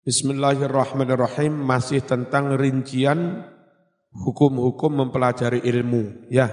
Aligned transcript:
Bismillahirrahmanirrahim 0.00 1.60
masih 1.60 2.00
tentang 2.00 2.56
rincian 2.56 3.44
hukum-hukum 4.16 4.96
mempelajari 4.96 5.60
ilmu 5.60 6.24
ya. 6.32 6.48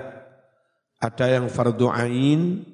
Ada 1.00 1.40
yang 1.40 1.48
fardu 1.48 1.88
ain, 1.88 2.68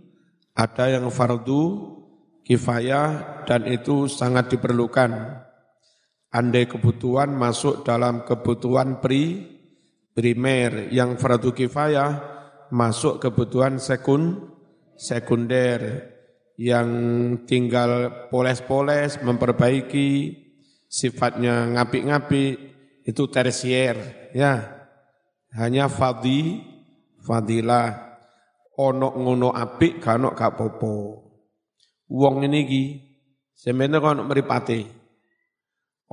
ada 0.58 0.90
yang 0.90 1.14
fardu 1.14 1.94
kifayah 2.42 3.46
dan 3.46 3.70
itu 3.70 4.10
sangat 4.10 4.50
diperlukan. 4.50 5.14
Andai 6.34 6.66
kebutuhan 6.66 7.30
masuk 7.38 7.86
dalam 7.86 8.26
kebutuhan 8.26 8.98
pri, 8.98 9.46
primer, 10.18 10.90
yang 10.90 11.22
fardu 11.22 11.54
kifayah 11.54 12.18
masuk 12.74 13.22
kebutuhan 13.22 13.78
sekun, 13.78 14.50
sekunder, 14.98 16.10
yang 16.58 16.90
tinggal 17.46 18.26
poles-poles, 18.34 19.22
memperbaiki, 19.22 20.43
sifatnya 20.94 21.74
ngapi-ngapi, 21.74 22.44
itu 23.02 23.24
tersier, 23.34 24.30
ya. 24.38 24.62
Hanya 25.58 25.90
fadi, 25.90 26.62
fadilah, 27.26 28.14
ono 28.78 29.10
ngono 29.18 29.50
apik, 29.50 29.98
kano 30.06 30.38
gak 30.38 30.54
popo. 30.54 30.94
Wong 32.14 32.46
ini 32.46 32.62
ki, 32.70 32.84
sebenarnya 33.58 34.06
ono 34.06 34.22
meripati, 34.30 34.86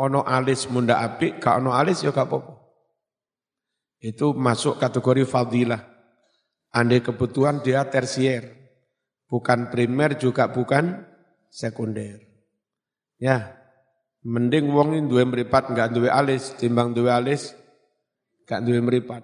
ono 0.01 0.25
alis 0.25 0.65
munda 0.73 1.05
api, 1.05 1.37
gak 1.37 1.61
ono 1.61 1.77
alis 1.77 2.01
ya 2.01 2.09
gak 2.09 2.25
apa-apa. 2.25 2.57
Itu 4.01 4.33
masuk 4.33 4.81
kategori 4.81 5.29
fadilah. 5.29 5.85
Andai 6.73 7.05
kebutuhan 7.05 7.61
dia 7.61 7.85
tersier, 7.85 8.49
bukan 9.29 9.69
primer 9.69 10.17
juga 10.17 10.49
bukan 10.49 11.05
sekunder. 11.53 12.23
Ya, 13.21 13.60
mending 14.25 14.69
wong 14.69 14.97
ini 14.97 15.09
dua 15.09 15.25
meripat 15.25 15.73
nggak 15.73 15.91
dua 15.97 16.13
alis, 16.13 16.57
timbang 16.61 16.93
dua 16.93 17.21
alis 17.21 17.57
nggak 18.45 18.63
dua 18.67 18.79
meripat. 18.83 19.23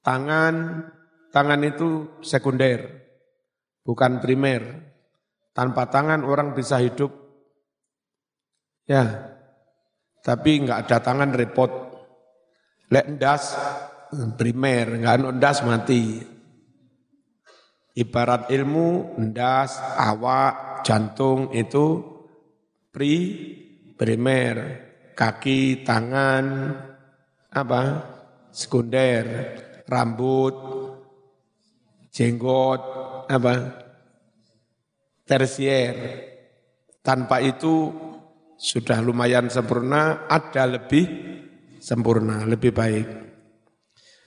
Tangan, 0.00 0.54
tangan 1.28 1.60
itu 1.68 2.18
sekunder, 2.24 2.80
bukan 3.84 4.18
primer. 4.24 4.88
Tanpa 5.52 5.90
tangan 5.92 6.24
orang 6.24 6.56
bisa 6.56 6.80
hidup. 6.80 7.12
Ya, 8.88 9.36
tapi 10.24 10.64
enggak 10.64 10.88
ada 10.88 10.98
tangan 11.04 11.36
repot. 11.36 11.68
Lek 12.88 13.06
ndas 13.18 13.54
primer, 14.40 14.96
enggak 14.96 15.14
ada 15.20 15.28
ndas 15.36 15.58
mati. 15.60 16.02
Ibarat 17.92 18.48
ilmu, 18.48 19.20
ndas, 19.20 19.76
awak, 20.00 20.80
jantung 20.86 21.52
itu 21.52 22.00
pri 22.88 23.14
primer, 24.00 24.56
kaki, 25.12 25.84
tangan, 25.84 26.72
apa? 27.52 27.82
Sekunder, 28.48 29.24
rambut, 29.84 30.56
jenggot, 32.08 32.80
apa? 33.28 33.54
Tersier. 35.28 35.96
Tanpa 37.04 37.44
itu 37.44 37.92
sudah 38.56 39.04
lumayan 39.04 39.52
sempurna, 39.52 40.24
ada 40.32 40.64
lebih 40.64 41.04
sempurna, 41.76 42.48
lebih 42.48 42.72
baik. 42.72 43.08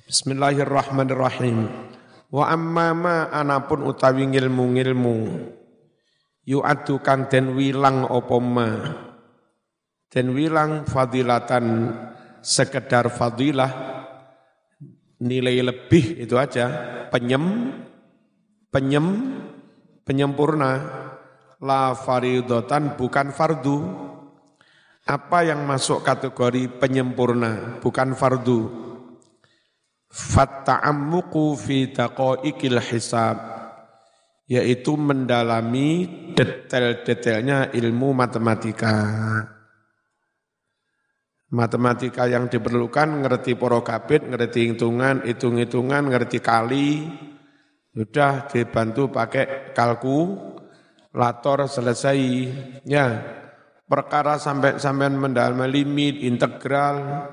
Bismillahirrahmanirrahim. 0.06 1.90
Wa 2.30 2.54
amma 2.54 2.94
ma 2.94 3.18
anapun 3.30 3.86
utawi 3.86 4.26
ngilmu-ngilmu 4.26 5.18
yu'addu 6.50 6.98
kan 7.00 7.30
den 7.30 7.54
wilang 7.54 8.10
apa 8.10 8.38
ma 8.42 8.70
den 10.14 10.38
wilang 10.38 10.86
fadilatan 10.86 11.90
sekedar 12.46 13.10
fadilah 13.10 13.74
nilai 15.18 15.66
lebih 15.66 16.22
itu 16.22 16.38
aja 16.38 16.70
penyem 17.10 17.74
penyem 18.70 19.08
penyempurna 20.06 20.72
la 21.58 21.98
faridotan 21.98 22.94
bukan 22.94 23.34
fardu 23.34 24.04
apa 25.04 25.44
yang 25.44 25.68
masuk 25.68 26.00
kategori 26.00 26.80
penyempurna, 26.80 27.84
bukan 27.84 28.16
fardu. 28.16 28.72
Fatta'ammuku 30.08 31.60
fi 31.60 31.92
daqaiqil 31.92 32.80
hisab, 32.80 33.36
yaitu 34.48 34.96
mendalami 34.96 36.08
detail-detailnya 36.38 37.76
ilmu 37.76 38.16
matematika. 38.16 38.96
Matematika 41.54 42.26
yang 42.26 42.50
diperlukan 42.50 43.22
ngerti 43.22 43.54
porokabit, 43.54 44.26
ngerti 44.26 44.74
hitungan, 44.74 45.22
hitung-hitungan, 45.22 46.10
ngerti 46.10 46.42
kali, 46.42 47.06
sudah 47.94 48.50
dibantu 48.50 49.14
pakai 49.14 49.70
kalku, 49.78 50.34
lator 51.14 51.70
selesai. 51.70 52.18
Ya, 52.90 53.22
perkara 53.86 54.42
sampai 54.42 54.82
sampai 54.82 55.14
mendalami 55.14 55.70
limit 55.70 56.26
integral 56.26 57.30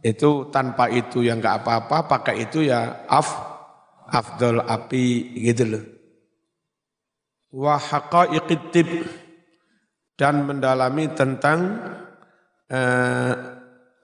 itu 0.00 0.48
tanpa 0.48 0.88
itu 0.88 1.20
yang 1.22 1.38
enggak 1.38 1.62
apa-apa 1.62 2.08
pakai 2.08 2.48
itu 2.48 2.66
ya 2.66 3.06
af 3.06 3.28
afdol 4.08 4.64
api 4.66 5.36
gitu 5.44 5.64
loh 5.68 5.84
wa 7.54 7.76
haqaiqit 7.78 8.74
dan 10.18 10.42
mendalami 10.42 11.12
tentang 11.14 11.78
eh, 12.72 13.34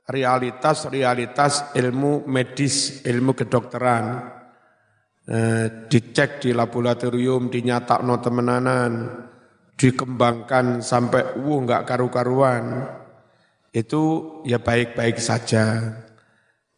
realitas-realitas 0.09 1.73
ilmu 1.77 2.29
medis, 2.29 3.01
ilmu 3.05 3.33
kedokteran. 3.33 4.37
Eh, 5.29 5.67
dicek 5.93 6.41
di 6.41 6.57
laboratorium, 6.57 7.53
dinyatak 7.53 8.01
no 8.01 8.17
temenanan, 8.17 8.93
dikembangkan 9.77 10.81
sampai 10.81 11.37
wuh 11.37 11.65
nggak 11.69 11.85
karu-karuan. 11.85 12.89
Itu 13.69 14.25
ya 14.49 14.57
baik-baik 14.57 15.21
saja. 15.21 15.93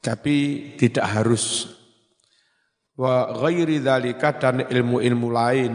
Tapi 0.03 0.37
tidak 0.75 1.07
harus. 1.07 1.71
Wa 2.99 3.31
ghairi 3.31 3.79
dzalika 3.79 4.35
dan 4.43 4.67
ilmu-ilmu 4.67 5.29
lain. 5.31 5.75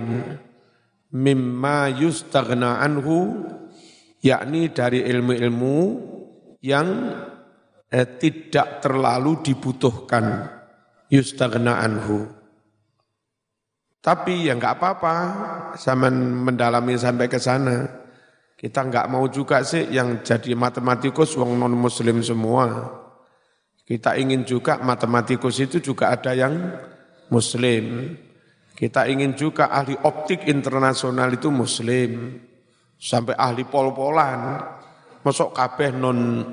Mimma 1.16 1.96
yustaghna 1.96 2.84
anhu 2.84 3.48
yakni 4.25 4.74
dari 4.74 5.06
ilmu-ilmu 5.06 5.78
yang 6.66 6.88
eh, 7.94 8.08
tidak 8.18 8.81
terlalu 8.81 9.46
dibutuhkan 9.46 10.50
yustaghna 11.13 11.86
anhu 11.86 12.46
tapi 14.06 14.46
ya 14.46 14.53
nggak 14.53 14.78
apa-apa, 14.78 15.16
sama 15.81 16.13
mendalami 16.13 16.94
sampai 16.94 17.25
ke 17.25 17.41
sana. 17.41 18.06
Kita 18.53 18.86
nggak 18.86 19.09
mau 19.09 19.25
juga 19.34 19.66
sih 19.66 19.90
yang 19.90 20.22
jadi 20.22 20.53
matematikus 20.53 21.34
wong 21.34 21.57
non 21.57 21.74
muslim 21.74 22.22
semua. 22.22 22.86
Kita 23.81 24.13
ingin 24.13 24.46
juga 24.46 24.78
matematikus 24.78 25.57
itu 25.57 25.81
juga 25.81 26.13
ada 26.13 26.38
yang 26.38 26.53
muslim. 27.34 28.13
Kita 28.78 29.09
ingin 29.09 29.34
juga 29.34 29.74
ahli 29.74 29.97
optik 29.97 30.46
internasional 30.53 31.34
itu 31.34 31.50
muslim. 31.50 32.44
Sampai 32.95 33.35
ahli 33.38 33.63
pol-polan. 33.67 34.61
Masuk 35.22 35.51
kabeh 35.51 35.94
non 35.94 36.44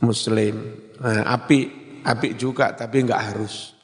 muslim. 0.00 0.56
Nah, 1.00 1.24
api, 1.28 1.58
api 2.04 2.28
juga 2.36 2.72
tapi 2.72 3.04
nggak 3.04 3.22
harus. 3.32 3.76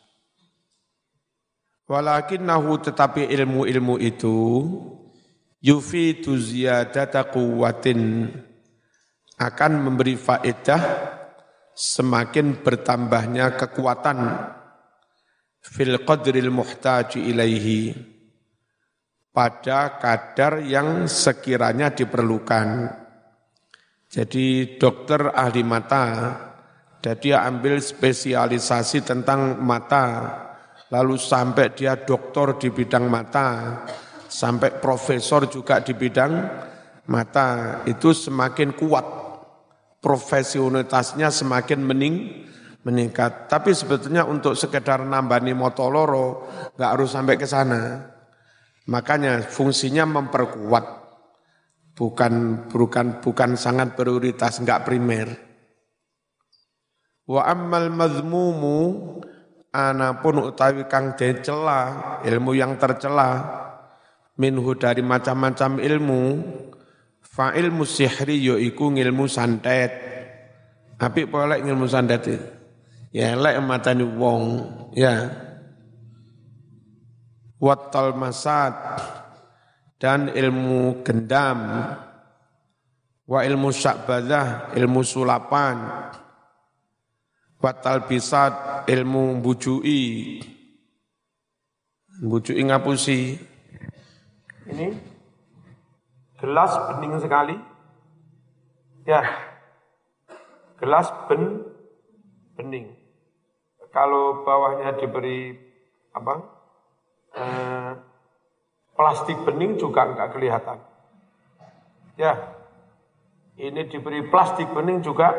Walakin 1.87 2.43
nahu 2.43 2.83
tetapi 2.83 3.31
ilmu-ilmu 3.31 3.95
itu 4.03 4.67
yufidu 5.63 6.35
ziyadata 6.35 7.31
quwwatin 7.31 8.27
akan 9.39 9.73
memberi 9.87 10.19
faedah 10.19 10.83
semakin 11.77 12.59
bertambahnya 12.59 13.55
kekuatan 13.55 14.19
fil 15.61 16.03
qadril 16.03 16.51
muhtaji 16.51 17.23
ilaihi 17.31 17.93
pada 19.37 20.01
kadar 20.01 20.65
yang 20.65 21.05
sekiranya 21.05 21.93
diperlukan. 21.93 22.89
Jadi 24.09 24.81
dokter 24.81 25.29
ahli 25.29 25.61
mata, 25.61 26.05
jadi 27.05 27.21
dia 27.21 27.45
ambil 27.45 27.77
spesialisasi 27.77 29.05
tentang 29.05 29.61
mata, 29.61 30.33
lalu 30.89 31.21
sampai 31.21 31.77
dia 31.77 32.01
doktor 32.01 32.57
di 32.57 32.73
bidang 32.73 33.13
mata, 33.13 33.77
sampai 34.25 34.81
profesor 34.81 35.45
juga 35.53 35.85
di 35.85 35.93
bidang 35.93 36.33
mata, 37.13 37.85
itu 37.85 38.17
semakin 38.17 38.73
kuat. 38.73 39.05
Profesionalitasnya 40.01 41.29
semakin 41.29 41.85
mening, 41.85 42.47
meningkat. 42.89 43.53
Tapi 43.53 43.77
sebetulnya 43.77 44.25
untuk 44.25 44.57
sekedar 44.57 45.05
nambani 45.05 45.53
motoloro, 45.53 46.49
nggak 46.79 46.91
harus 46.97 47.11
sampai 47.13 47.37
ke 47.37 47.45
sana. 47.45 48.16
Makanya 48.87 49.43
fungsinya 49.43 50.07
memperkuat. 50.07 51.07
bukan 51.97 52.69
bukan 52.69 53.25
bukan 53.25 53.57
sangat 53.57 53.97
prioritas, 53.97 54.61
enggak 54.61 54.85
primer. 54.85 55.33
Wa 57.25 57.49
ammal 57.49 57.89
mazmumu 57.89 58.79
anapun 59.73 60.45
utawi 60.45 60.85
kang 60.87 61.17
dicela, 61.17 62.21
ilmu 62.21 62.53
yang 62.53 62.77
tercela 62.77 63.49
minhu 64.37 64.77
dari 64.77 65.01
macam-macam 65.01 65.81
ilmu, 65.81 66.23
fa 67.25 67.57
ilmu 67.57 67.83
sihri 67.89 68.45
yaiku 68.45 68.93
ilmu 68.93 69.25
santet. 69.27 69.91
Apik 71.01 71.33
polek 71.33 71.65
ilmu 71.65 71.89
santet. 71.89 72.29
Ya 73.11 73.33
lek 73.33 73.57
matani 73.65 74.05
wong, 74.05 74.43
ya 74.93 75.33
wattal 77.57 78.13
masad 78.17 78.75
dan 79.97 80.29
ilmu 80.33 81.01
gendam 81.05 81.59
wa 83.27 83.41
ilmu 83.43 83.73
syakbadah 83.73 84.77
ilmu 84.77 85.01
sulapan 85.03 86.07
wattal 87.61 88.05
bisat 88.07 88.87
ilmu 88.87 89.43
bujui. 89.43 90.39
Bujui 92.17 92.65
ngapusi. 92.65 93.37
Ini 94.71 94.89
gelas 96.41 96.73
bening 96.89 97.13
sekali. 97.21 97.57
Ya 99.05 99.23
gelas 100.81 101.11
ben 101.29 101.67
bening. 102.57 102.95
Kalau 103.93 104.45
bawahnya 104.45 104.97
diberi 105.01 105.57
apa 106.13 106.56
eh, 107.37 107.93
plastik 108.97 109.39
bening 109.45 109.77
juga 109.77 110.09
enggak 110.09 110.33
kelihatan. 110.33 110.79
Ya, 112.17 112.33
ini 113.61 113.85
diberi 113.93 114.25
plastik 114.33 114.73
bening 114.73 115.05
juga 115.05 115.37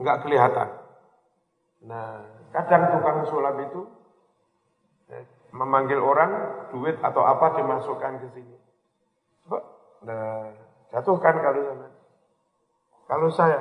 enggak 0.00 0.24
kelihatan. 0.24 0.68
Nah, 1.84 2.24
kadang 2.56 2.96
tukang 2.96 3.28
sulap 3.28 3.56
itu 3.60 3.84
eh, 5.12 5.24
memanggil 5.52 6.00
orang 6.00 6.32
duit 6.72 6.96
atau 7.04 7.20
apa 7.20 7.60
dimasukkan 7.60 8.24
ke 8.24 8.28
sini. 8.32 8.56
Coba, 9.44 9.58
nah, 10.08 10.48
jatuhkan 10.88 11.36
kalau 11.36 11.60
sama. 11.68 11.88
Kalau 13.12 13.28
saya, 13.28 13.60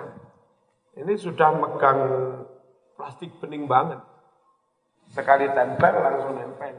ini 0.96 1.12
sudah 1.20 1.52
megang 1.60 2.00
plastik 2.96 3.36
bening 3.44 3.68
banget. 3.68 4.00
Sekali 5.12 5.52
tempel 5.52 5.92
langsung 6.00 6.40
nempel. 6.40 6.72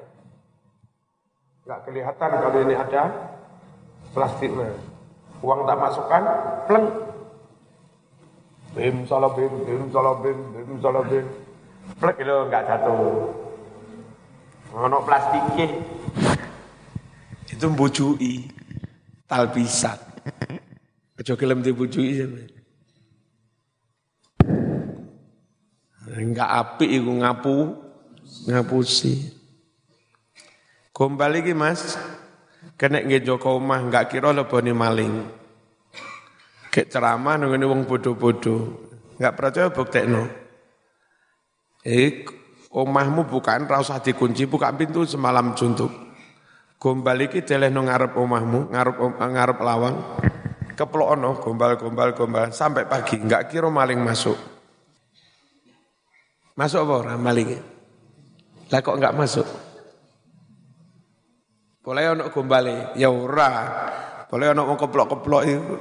Enggak 1.62 1.80
kelihatan 1.86 2.30
kalau 2.42 2.58
ini 2.58 2.74
ada 2.74 3.02
plastiknya. 4.10 4.74
Uang 5.42 5.62
tak 5.62 5.78
masukkan, 5.78 6.22
pleng. 6.66 6.86
Bim 8.72 8.96
salah 9.06 9.30
bim, 9.30 9.52
bim 9.62 9.82
salah 9.94 10.14
bim, 10.18 10.38
bim 10.54 10.70
salah. 10.82 11.02
Plek 12.02 12.16
itu 12.18 12.34
enggak 12.50 12.66
jatuh. 12.66 13.30
Ngono 14.74 14.98
plastiknya. 15.06 15.66
Itu 17.46 17.70
mbujui 17.70 18.50
talpisat. 19.30 19.98
Aja 21.14 21.38
kelem 21.38 21.62
dibujui 21.62 22.18
sampe. 22.18 22.42
Enggak 26.12 26.50
api 26.50 26.86
iku 26.98 27.12
ngapu, 27.22 27.56
ngapusi. 28.50 29.41
Gombal 30.92 31.40
iki 31.40 31.56
Mas, 31.56 31.96
kena 32.76 33.00
nggih 33.00 33.24
Joko 33.24 33.56
omah 33.56 33.80
enggak 33.80 34.12
kira 34.12 34.28
lebone 34.28 34.76
maling. 34.76 35.24
Kek 36.68 36.92
ceramah 36.92 37.40
nunggu 37.40 37.64
wong 37.64 37.88
bodoh-bodoh. 37.88 38.92
Enggak 39.16 39.36
percaya 39.40 39.68
buktekno. 39.72 40.28
Eh, 41.80 42.28
omahmu 42.68 43.24
bukan 43.24 43.64
ra 43.64 43.80
usah 43.80 44.04
dikunci, 44.04 44.44
buka 44.44 44.68
pintu 44.76 45.08
semalam 45.08 45.56
juntuk. 45.56 45.88
Gombal 46.76 47.24
iki 47.24 47.40
delehno 47.40 47.88
ngarep 47.88 48.12
omahmu, 48.12 48.68
ngarep 48.68 48.96
ngarep 49.16 49.58
lawang. 49.64 49.96
Keplokno 50.76 51.40
gombal 51.40 51.80
gombal 51.80 52.12
gombal 52.12 52.52
sampai 52.52 52.84
pagi, 52.84 53.16
enggak 53.16 53.48
kira 53.48 53.72
maling 53.72 54.00
masuk. 54.00 54.36
Masuk 56.52 56.84
apa 56.84 56.92
orang 57.00 57.20
maling? 57.20 57.48
Lah 58.68 58.80
kok 58.84 58.96
enggak 59.00 59.16
masuk? 59.16 59.71
Boleh 61.82 62.14
ono 62.14 62.30
gombale, 62.30 62.94
ya 62.94 63.10
ora. 63.10 63.50
Boleh 64.30 64.54
ono 64.54 64.70
wong 64.70 64.78
keplok-keplok 64.78 65.42
iku. 65.50 65.74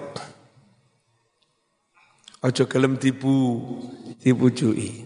Aja 2.42 2.66
gelem 2.66 2.98
tipu, 2.98 3.62
dipujui. 4.18 5.06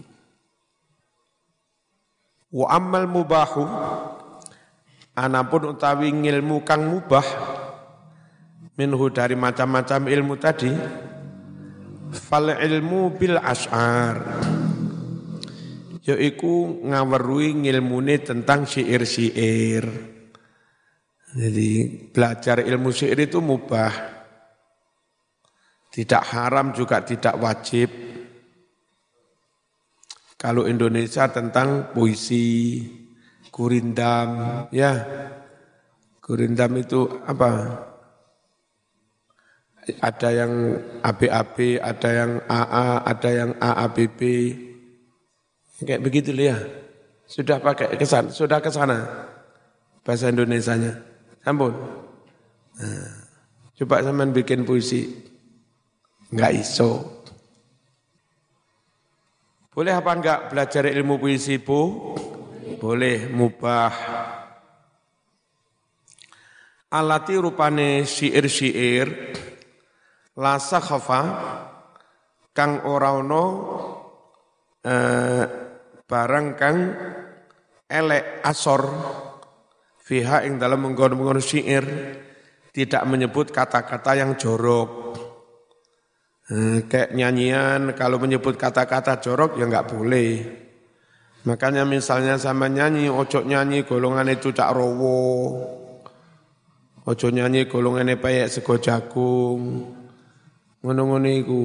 Wa 2.56 2.72
ammal 2.72 3.04
mubahu 3.04 3.60
anapun 5.12 5.76
utawi 5.76 6.08
ilmu 6.08 6.64
kang 6.64 6.88
mubah 6.88 7.28
minhu 8.80 9.12
dari 9.12 9.36
macam-macam 9.36 10.08
ilmu 10.08 10.34
tadi 10.40 10.72
fal 12.16 12.56
ilmu 12.56 13.12
bil 13.16 13.36
ashar 13.36 14.16
yaiku 16.06 16.80
ngawerui 16.86 17.66
ngilmune 17.66 18.16
tentang 18.22 18.64
syair-syair. 18.64 20.15
Jadi 21.36 21.70
belajar 22.16 22.64
ilmu 22.64 22.88
syair 22.88 23.28
itu 23.28 23.44
mubah. 23.44 23.92
Tidak 25.92 26.22
haram 26.32 26.72
juga 26.72 27.04
tidak 27.04 27.36
wajib. 27.36 27.92
Kalau 30.40 30.64
Indonesia 30.64 31.28
tentang 31.28 31.92
puisi, 31.92 32.80
gurindam, 33.52 34.64
ya. 34.72 34.92
Gurindam 36.24 36.72
itu 36.80 37.04
apa? 37.28 37.84
Ada 40.00 40.28
yang 40.32 40.52
ABAB, 41.04 41.56
ada 41.84 42.10
yang 42.10 42.32
AA, 42.48 42.86
ada 43.04 43.30
yang 43.30 43.50
AABB. 43.60 44.20
Kayak 45.84 46.00
begitu 46.04 46.32
ya. 46.32 46.56
Sudah 47.28 47.60
pakai 47.60 47.92
kesan, 48.00 48.32
sudah 48.32 48.60
ke 48.60 48.72
sana 48.72 49.28
bahasa 50.00 50.32
Indonesianya. 50.32 51.15
Ampun. 51.46 51.74
Nah, 52.82 53.10
coba 53.78 54.02
zaman 54.02 54.34
bikin 54.34 54.66
puisi. 54.66 55.06
Enggak 56.34 56.52
iso. 56.58 57.22
Boleh 59.70 59.94
apa 59.94 60.10
enggak 60.10 60.40
belajar 60.50 60.90
ilmu 60.90 61.22
puisi, 61.22 61.62
Bu? 61.62 61.80
Boleh, 62.82 63.30
mubah. 63.30 63.94
Alati 66.90 67.34
rupane 67.38 68.02
syair-syair 68.02 69.06
la 70.42 70.58
sakhafa 70.58 71.20
kang 72.56 72.88
ora 72.88 73.10
ono 73.20 73.44
eh, 74.80 75.44
barang 76.06 76.48
kang 76.56 76.78
elek 77.84 78.40
asor 78.42 78.82
Fiha 80.06 80.46
ing 80.46 80.62
dalam 80.62 80.86
menggon-menggon 80.86 81.42
syair 81.42 81.82
tidak 82.70 83.02
menyebut 83.10 83.50
kata-kata 83.50 84.14
yang 84.14 84.38
jorok. 84.38 85.18
Hmm, 86.46 86.86
kayak 86.86 87.10
nyanyian 87.10 87.90
kalau 87.98 88.22
menyebut 88.22 88.54
kata-kata 88.54 89.18
jorok 89.18 89.58
ya 89.58 89.66
nggak 89.66 89.90
boleh. 89.90 90.46
Makanya 91.42 91.82
misalnya 91.82 92.38
sama 92.38 92.70
nyanyi, 92.70 93.10
ojo 93.10 93.42
nyanyi 93.42 93.82
golongan 93.82 94.30
itu 94.30 94.54
cak 94.54 94.70
rowo. 94.70 95.18
Ojo 97.02 97.26
nyanyi 97.26 97.66
golongan 97.66 98.14
payek 98.14 98.46
sego 98.46 98.78
jagung. 98.78 99.90
Ngono-ngono 100.86 101.26
itu. 101.26 101.62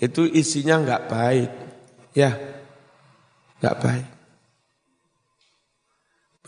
Itu 0.00 0.24
isinya 0.24 0.80
nggak 0.80 1.02
baik. 1.12 1.50
Ya, 2.16 2.32
nggak 3.60 3.76
baik. 3.84 4.19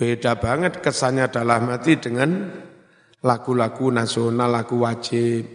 Beda 0.03 0.35
banget 0.35 0.83
kesannya 0.83 1.31
dalam 1.31 1.71
hati 1.71 1.95
dengan 1.95 2.51
lagu-lagu 3.23 3.87
nasional, 3.95 4.51
lagu 4.51 4.83
wajib. 4.83 5.47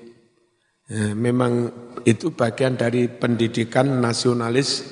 Ya, 0.87 1.11
memang 1.11 1.67
itu 2.07 2.31
bagian 2.31 2.79
dari 2.79 3.11
pendidikan 3.11 3.99
nasionalis, 3.99 4.87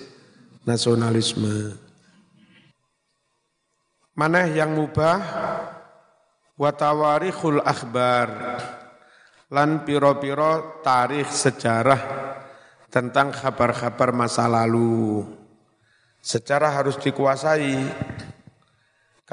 nasionalisme. 0.68 1.72
Mana 4.12 4.44
yang 4.44 4.76
mubah? 4.76 5.24
Watawarikhul 6.60 7.64
akhbar. 7.64 8.60
Lan 9.56 9.88
piro-piro 9.88 10.84
tarikh 10.84 11.32
sejarah 11.32 12.02
tentang 12.92 13.32
kabar-kabar 13.32 14.12
masa 14.12 14.52
lalu. 14.52 15.24
Secara 16.20 16.76
harus 16.76 17.00
dikuasai. 17.00 17.88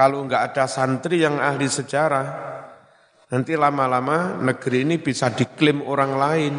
Kalau 0.03 0.27
enggak 0.27 0.51
ada 0.51 0.67
santri 0.67 1.23
yang 1.23 1.39
ahli 1.39 1.71
sejarah, 1.71 2.53
Nanti 3.33 3.57
lama-lama 3.57 4.37
negeri 4.45 4.85
ini 4.85 5.01
bisa 5.01 5.33
diklaim 5.33 5.81
orang 5.89 6.13
lain. 6.21 6.55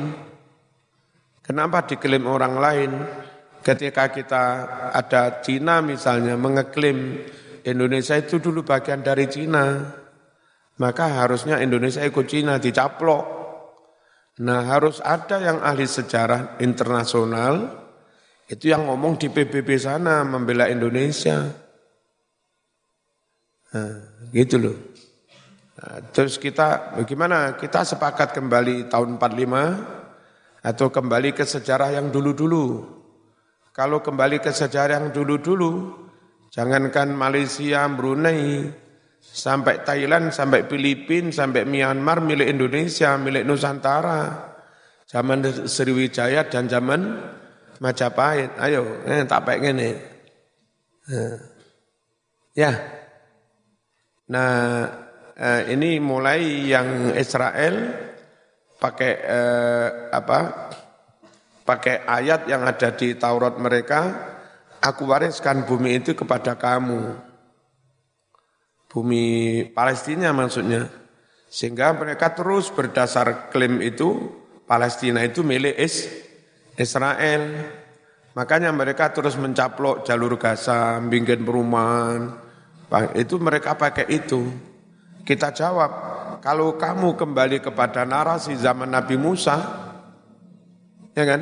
Kenapa 1.46 1.86
diklaim 1.86 2.26
orang 2.26 2.58
lain? 2.58 2.92
Ketika 3.62 4.10
kita 4.10 4.44
ada 4.90 5.38
Cina 5.46 5.86
misalnya 5.86 6.34
mengeklaim 6.34 7.22
Indonesia 7.62 8.18
itu 8.18 8.42
dulu 8.42 8.66
bagian 8.66 9.06
dari 9.06 9.30
Cina, 9.30 9.86
maka 10.82 11.22
harusnya 11.22 11.62
Indonesia 11.62 12.02
ikut 12.02 12.26
Cina 12.26 12.58
dicaplok. 12.58 13.26
Nah 14.42 14.66
harus 14.66 14.98
ada 15.06 15.46
yang 15.46 15.62
ahli 15.62 15.86
sejarah 15.86 16.58
internasional 16.58 17.70
itu 18.50 18.74
yang 18.74 18.90
ngomong 18.90 19.22
di 19.22 19.30
PBB 19.30 19.78
sana 19.78 20.26
membela 20.26 20.66
Indonesia. 20.74 21.63
Nah, 23.74 23.94
gitu 24.30 24.56
loh. 24.62 24.78
Nah, 25.82 26.00
terus 26.14 26.38
kita 26.38 26.94
bagaimana? 26.94 27.58
Kita 27.58 27.82
sepakat 27.82 28.38
kembali 28.38 28.88
tahun 28.88 29.18
45 29.18 30.64
atau 30.64 30.88
kembali 30.94 31.34
ke 31.34 31.44
sejarah 31.44 31.98
yang 31.98 32.14
dulu-dulu. 32.14 32.86
Kalau 33.74 34.06
kembali 34.06 34.38
ke 34.38 34.54
sejarah 34.54 35.02
yang 35.02 35.10
dulu-dulu, 35.10 35.90
jangankan 36.54 37.10
Malaysia, 37.18 37.90
Brunei, 37.90 38.70
sampai 39.18 39.82
Thailand, 39.82 40.30
sampai 40.30 40.70
Filipina, 40.70 41.34
sampai 41.34 41.66
Myanmar 41.66 42.22
milik 42.22 42.54
Indonesia, 42.54 43.18
milik 43.18 43.44
Nusantara. 43.44 44.54
Zaman 45.10 45.66
Sriwijaya 45.66 46.46
dan 46.48 46.70
zaman 46.70 47.18
Majapahit. 47.82 48.56
Ayo, 48.62 49.04
eh, 49.04 49.26
tak 49.28 49.44
pengen 49.44 49.76
nih. 49.82 49.96
Eh. 51.12 51.38
Ya. 52.56 53.03
Nah, 54.32 54.88
eh, 55.36 55.76
ini 55.76 56.00
mulai 56.00 56.72
yang 56.72 57.12
Israel 57.18 57.92
pakai 58.80 59.12
eh, 59.20 59.88
apa? 60.16 60.40
Pakai 61.64 62.04
ayat 62.04 62.48
yang 62.48 62.68
ada 62.68 62.92
di 62.92 63.16
Taurat 63.16 63.56
mereka, 63.56 64.12
aku 64.84 65.08
wariskan 65.08 65.64
bumi 65.64 66.04
itu 66.04 66.12
kepada 66.12 66.60
kamu. 66.60 67.16
Bumi 68.92 69.26
Palestina 69.72 70.36
maksudnya. 70.36 70.92
Sehingga 71.48 71.96
mereka 71.96 72.36
terus 72.36 72.68
berdasar 72.68 73.48
klaim 73.48 73.80
itu, 73.80 74.28
Palestina 74.68 75.24
itu 75.24 75.40
milik 75.40 75.80
Is, 75.80 76.12
Israel. 76.76 77.64
Makanya 78.36 78.76
mereka 78.76 79.14
terus 79.16 79.40
mencaplok 79.40 80.04
jalur 80.04 80.36
Gaza, 80.36 81.00
bikin 81.00 81.48
perumahan. 81.48 82.43
Itu 83.18 83.42
mereka 83.42 83.74
pakai 83.74 84.06
itu. 84.14 84.54
Kita 85.26 85.50
jawab, 85.50 85.92
kalau 86.44 86.78
kamu 86.78 87.18
kembali 87.18 87.58
kepada 87.64 88.06
narasi 88.06 88.54
zaman 88.54 88.92
Nabi 88.92 89.16
Musa, 89.18 89.56
ya 91.18 91.24
kan? 91.26 91.42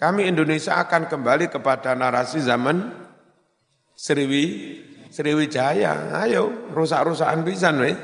Kami 0.00 0.24
Indonesia 0.26 0.80
akan 0.80 1.12
kembali 1.12 1.52
kepada 1.52 1.92
narasi 1.92 2.40
zaman 2.40 2.88
Sriwi 3.92 4.44
Sriwijaya. 5.12 6.16
Ayo, 6.24 6.72
rusak-rusakan 6.72 7.44
bisa 7.44 7.68
nih. 7.68 7.94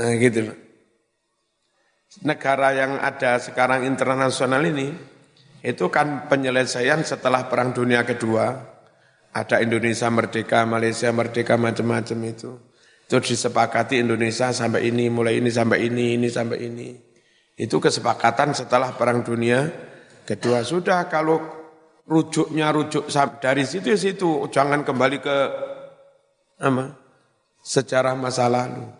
Nah 0.00 0.12
gitu. 0.16 0.56
Negara 2.24 2.72
yang 2.72 2.96
ada 2.96 3.36
sekarang 3.36 3.84
internasional 3.84 4.64
ini, 4.64 4.96
itu 5.60 5.84
kan 5.92 6.24
penyelesaian 6.32 7.04
setelah 7.04 7.44
Perang 7.44 7.76
Dunia 7.76 8.00
Kedua. 8.08 8.75
Ada 9.36 9.60
Indonesia 9.60 10.08
merdeka, 10.08 10.64
Malaysia 10.64 11.12
merdeka, 11.12 11.60
macam-macam 11.60 12.18
itu. 12.24 12.56
Itu 13.04 13.20
disepakati 13.20 14.00
Indonesia 14.00 14.48
sampai 14.48 14.88
ini, 14.88 15.12
mulai 15.12 15.36
ini 15.36 15.52
sampai 15.52 15.84
ini, 15.84 16.16
ini 16.16 16.28
sampai 16.32 16.58
ini. 16.64 16.96
Itu 17.52 17.76
kesepakatan 17.76 18.56
setelah 18.56 18.96
Perang 18.96 19.20
Dunia 19.20 19.68
Kedua. 20.26 20.66
Sudah 20.66 21.06
kalau 21.06 21.38
rujuknya 22.02 22.74
rujuk 22.74 23.06
dari 23.38 23.62
situ 23.62 23.94
ya 23.94 23.98
situ, 23.98 24.50
jangan 24.50 24.82
kembali 24.82 25.18
ke 25.22 25.36
apa, 26.58 26.84
sejarah 27.62 28.18
masa 28.18 28.50
lalu. 28.50 28.90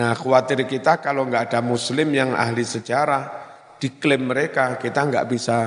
Nah 0.00 0.16
khawatir 0.16 0.64
kita 0.64 1.04
kalau 1.04 1.28
nggak 1.28 1.52
ada 1.52 1.60
muslim 1.60 2.08
yang 2.16 2.32
ahli 2.32 2.64
sejarah, 2.64 3.28
diklaim 3.76 4.32
mereka, 4.32 4.80
kita 4.80 5.04
nggak 5.04 5.26
bisa 5.28 5.58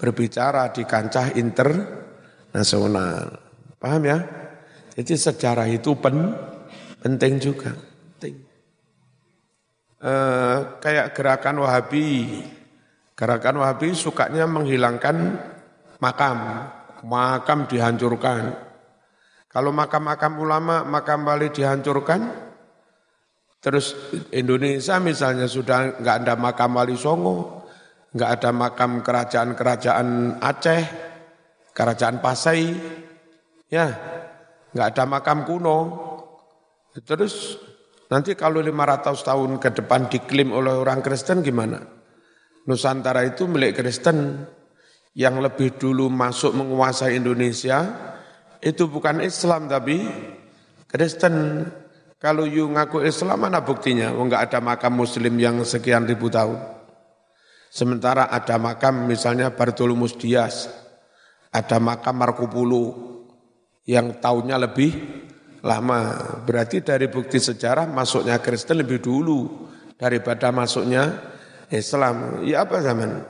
berbicara 0.00 0.72
di 0.72 0.88
kancah 0.88 1.36
internasional. 2.50 3.38
Paham 3.78 4.02
ya? 4.04 4.18
Jadi 4.98 5.14
sejarah 5.16 5.70
itu 5.70 5.94
pen, 5.96 6.34
penting 7.00 7.38
juga. 7.38 7.72
Penting. 8.18 8.34
E, 10.02 10.12
kayak 10.82 11.14
gerakan 11.14 11.62
Wahabi. 11.62 12.42
Gerakan 13.14 13.62
Wahabi 13.62 13.94
sukanya 13.94 14.44
menghilangkan 14.50 15.38
makam. 16.02 16.68
Makam 17.06 17.64
dihancurkan. 17.64 18.52
Kalau 19.50 19.72
makam-makam 19.72 20.36
ulama, 20.38 20.86
makam 20.86 21.26
wali 21.26 21.50
dihancurkan, 21.50 22.22
terus 23.58 23.98
Indonesia 24.30 25.02
misalnya 25.02 25.50
sudah 25.50 25.98
nggak 25.98 26.16
ada 26.22 26.34
makam 26.38 26.70
wali 26.78 26.94
Songo, 26.94 27.66
nggak 28.14 28.30
ada 28.30 28.50
makam 28.54 29.02
kerajaan-kerajaan 29.02 30.38
Aceh, 30.38 31.09
kerajaan 31.80 32.20
Pasai, 32.20 32.76
ya 33.72 33.88
nggak 34.76 34.88
ada 34.92 35.04
makam 35.08 35.48
kuno. 35.48 35.78
Terus 36.92 37.56
nanti 38.12 38.36
kalau 38.36 38.60
500 38.60 39.16
tahun 39.24 39.50
ke 39.56 39.80
depan 39.80 40.12
diklaim 40.12 40.52
oleh 40.52 40.76
orang 40.76 41.00
Kristen 41.00 41.40
gimana? 41.40 41.80
Nusantara 42.68 43.24
itu 43.24 43.48
milik 43.48 43.80
Kristen 43.80 44.44
yang 45.16 45.40
lebih 45.40 45.80
dulu 45.80 46.12
masuk 46.12 46.52
menguasai 46.52 47.16
Indonesia 47.16 47.88
itu 48.60 48.84
bukan 48.92 49.24
Islam 49.24 49.72
tapi 49.72 50.04
Kristen. 50.84 51.64
Kalau 52.20 52.44
you 52.44 52.68
ngaku 52.68 53.08
Islam 53.08 53.48
mana 53.48 53.64
buktinya? 53.64 54.12
Oh, 54.12 54.28
enggak 54.28 54.52
ada 54.52 54.60
makam 54.60 54.92
Muslim 55.00 55.40
yang 55.40 55.56
sekian 55.64 56.04
ribu 56.04 56.28
tahun. 56.28 56.60
Sementara 57.72 58.28
ada 58.28 58.60
makam 58.60 59.08
misalnya 59.08 59.48
Bartolomus 59.56 60.12
Dias, 60.20 60.68
ada 61.50 61.76
makam 61.82 62.14
Marco 62.14 62.46
yang 63.86 64.22
tahunnya 64.22 64.56
lebih 64.70 64.90
lama. 65.66 66.00
Berarti 66.46 66.80
dari 66.80 67.10
bukti 67.10 67.42
sejarah 67.42 67.90
masuknya 67.90 68.38
Kristen 68.38 68.80
lebih 68.80 69.02
dulu 69.02 69.68
daripada 69.98 70.54
masuknya 70.54 71.18
Islam. 71.68 72.46
Ya 72.46 72.64
apa 72.64 72.80
zaman 72.80 73.26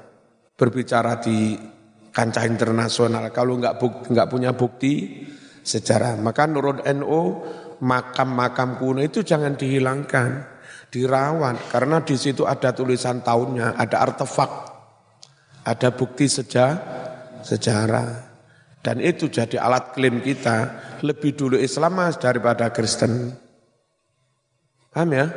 berbicara 0.55 1.19
di 1.19 1.57
kancah 2.13 2.45
internasional 2.45 3.33
kalau 3.33 3.57
nggak 3.57 3.77
bukti, 3.81 4.05
nggak 4.13 4.29
punya 4.29 4.51
bukti 4.53 5.25
sejarah. 5.65 6.21
Maka 6.21 6.45
menurut 6.45 6.85
NU 6.93 7.23
makam-makam 7.81 8.77
kuno 8.77 9.01
itu 9.01 9.25
jangan 9.25 9.57
dihilangkan, 9.57 10.45
dirawat 10.93 11.73
karena 11.73 12.05
di 12.05 12.17
situ 12.21 12.45
ada 12.45 12.77
tulisan 12.77 13.25
tahunnya, 13.25 13.81
ada 13.81 13.97
artefak, 14.05 14.51
ada 15.65 15.89
bukti 15.95 16.29
sejarah. 16.29 17.09
Sejarah. 17.43 18.31
Dan 18.81 19.05
itu 19.05 19.29
jadi 19.29 19.61
alat 19.61 19.93
klaim 19.93 20.25
kita 20.25 20.57
lebih 21.05 21.37
dulu 21.37 21.57
Islam 21.61 22.01
mas 22.01 22.17
daripada 22.17 22.73
Kristen. 22.73 23.37
Paham 24.89 25.11
ya? 25.13 25.29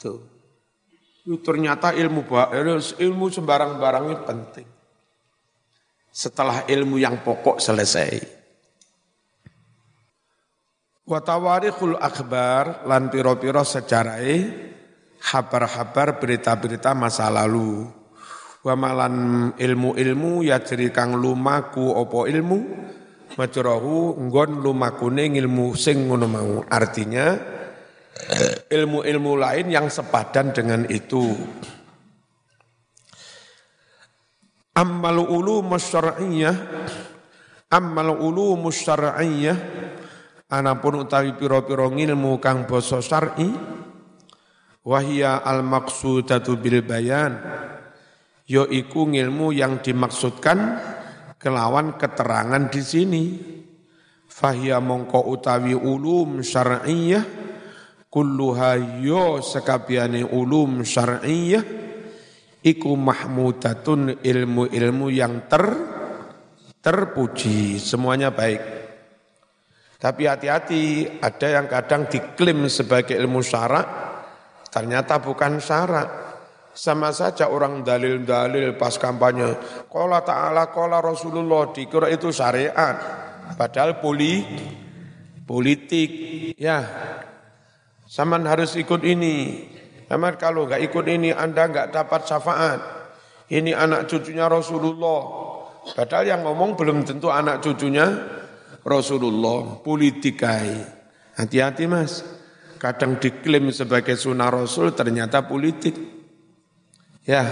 Tuh. 0.00 0.24
Ternyata 1.24 1.92
ilmu 1.92 2.24
ilmu 3.00 3.26
sembarang-barang 3.28 4.04
ini 4.08 4.18
penting. 4.24 4.68
Setelah 6.08 6.64
ilmu 6.68 6.96
yang 6.96 7.20
pokok 7.20 7.60
selesai. 7.60 8.10
Watawarikhul 11.04 12.00
akbar 12.00 12.88
lan 12.88 13.12
piro-piro 13.12 13.60
sejarai 13.60 14.40
habar-habar 15.32 16.16
berita-berita 16.16 16.96
masa 16.96 17.28
lalu 17.28 17.84
wa 18.64 18.74
malan 18.74 19.14
ilmu-ilmu 19.60 20.40
ya 20.40 20.64
jeri 20.64 20.88
kang 20.88 21.12
lumaku 21.14 21.84
opo 21.84 22.24
ilmu? 22.24 22.58
Majrahu 23.34 24.14
nggon 24.30 24.62
lumakune 24.62 25.28
ilmu 25.28 25.76
sing 25.76 26.08
ngono 26.08 26.26
mau. 26.30 26.52
Artinya 26.64 27.34
ilmu-ilmu 28.70 29.32
lain 29.36 29.66
yang 29.68 29.86
sepadan 29.92 30.54
dengan 30.54 30.86
itu. 30.88 31.34
Ammal 34.74 35.22
ulum 35.22 35.70
syar'iyyah 35.78 36.56
ammal 37.74 38.14
ulum 38.22 38.70
syar'iyyah. 38.70 39.58
Anapun 40.54 41.02
utawi 41.02 41.34
pira-pira 41.34 41.90
ilmu 41.90 42.38
kang 42.38 42.68
basa 42.70 43.02
syar'i 43.02 43.50
wahia 44.86 45.42
al 45.42 45.66
maqsudatu 45.66 46.60
bil 46.60 46.84
bayan 46.84 47.42
yaiku 48.44 49.08
ilmu 49.08 49.52
yang 49.56 49.80
dimaksudkan 49.80 50.80
kelawan 51.40 51.96
keterangan 51.96 52.68
di 52.68 52.82
sini. 52.82 53.24
Fahia 54.34 54.82
mongko 54.82 55.30
utawi 55.30 55.78
ulum 55.78 56.42
syar'iyah 56.42 57.22
kulluha 58.10 58.98
yo 58.98 59.38
sekabiane 59.38 60.26
ulum 60.26 60.82
syar'iyyah 60.82 61.62
iku 62.66 62.98
mahmudatun 62.98 64.18
ilmu-ilmu 64.18 65.06
yang 65.14 65.46
ter 65.46 65.64
terpuji. 66.82 67.78
Semuanya 67.78 68.34
baik. 68.34 68.82
Tapi 70.02 70.22
hati-hati 70.26 70.82
ada 71.22 71.46
yang 71.48 71.70
kadang 71.70 72.10
diklaim 72.10 72.66
sebagai 72.66 73.14
ilmu 73.14 73.40
syarak 73.40 73.86
ternyata 74.68 75.22
bukan 75.22 75.62
syarak 75.62 76.23
sama 76.74 77.14
saja 77.14 77.48
orang 77.48 77.86
dalil-dalil 77.86 78.74
pas 78.74 78.98
kampanye 78.98 79.54
kola 79.86 80.20
ta'ala 80.26 80.74
kola 80.74 80.98
Rasulullah 80.98 81.70
dikira 81.70 82.10
itu 82.10 82.34
syariat 82.34 82.98
padahal 83.54 84.02
poli 84.02 84.42
politik 85.46 86.10
ya 86.58 86.82
Saman 88.14 88.46
harus 88.46 88.78
ikut 88.78 89.02
ini. 89.02 89.66
Saman 90.06 90.38
kalau 90.38 90.70
nggak 90.70 90.86
ikut 90.86 91.02
ini 91.10 91.34
Anda 91.34 91.66
nggak 91.66 91.90
dapat 91.90 92.22
syafaat. 92.30 92.80
Ini 93.50 93.74
anak 93.74 94.06
cucunya 94.06 94.46
Rasulullah. 94.46 95.20
Padahal 95.82 96.30
yang 96.30 96.46
ngomong 96.46 96.78
belum 96.78 97.02
tentu 97.02 97.34
anak 97.34 97.58
cucunya 97.58 98.06
Rasulullah. 98.86 99.82
Politikai. 99.82 100.70
Hati-hati 101.34 101.90
mas. 101.90 102.22
Kadang 102.78 103.18
diklaim 103.18 103.74
sebagai 103.74 104.14
sunnah 104.14 104.46
Rasul 104.46 104.94
ternyata 104.94 105.42
politik. 105.42 106.13
Ya, 107.24 107.44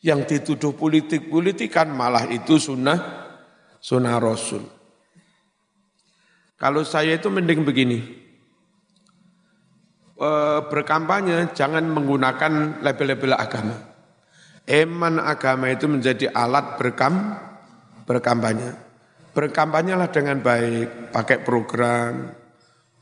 yang 0.00 0.24
dituduh 0.24 0.72
politik-politik 0.72 1.68
kan 1.70 1.92
malah 1.92 2.24
itu 2.32 2.56
sunnah 2.56 2.98
sunnah 3.78 4.16
Rasul. 4.16 4.64
Kalau 6.56 6.84
saya 6.84 7.16
itu 7.16 7.28
mending 7.28 7.64
begini, 7.64 8.20
Eh, 10.20 10.60
berkampanye 10.68 11.48
jangan 11.56 11.80
menggunakan 11.88 12.84
label-label 12.84 13.32
agama. 13.32 13.72
Eman 14.68 15.16
agama 15.16 15.72
itu 15.72 15.88
menjadi 15.88 16.28
alat 16.36 16.76
berkam 16.76 17.40
berkampanye. 18.04 18.76
Berkampanyelah 19.32 20.12
dengan 20.12 20.44
baik, 20.44 21.16
pakai 21.16 21.40
program, 21.40 22.36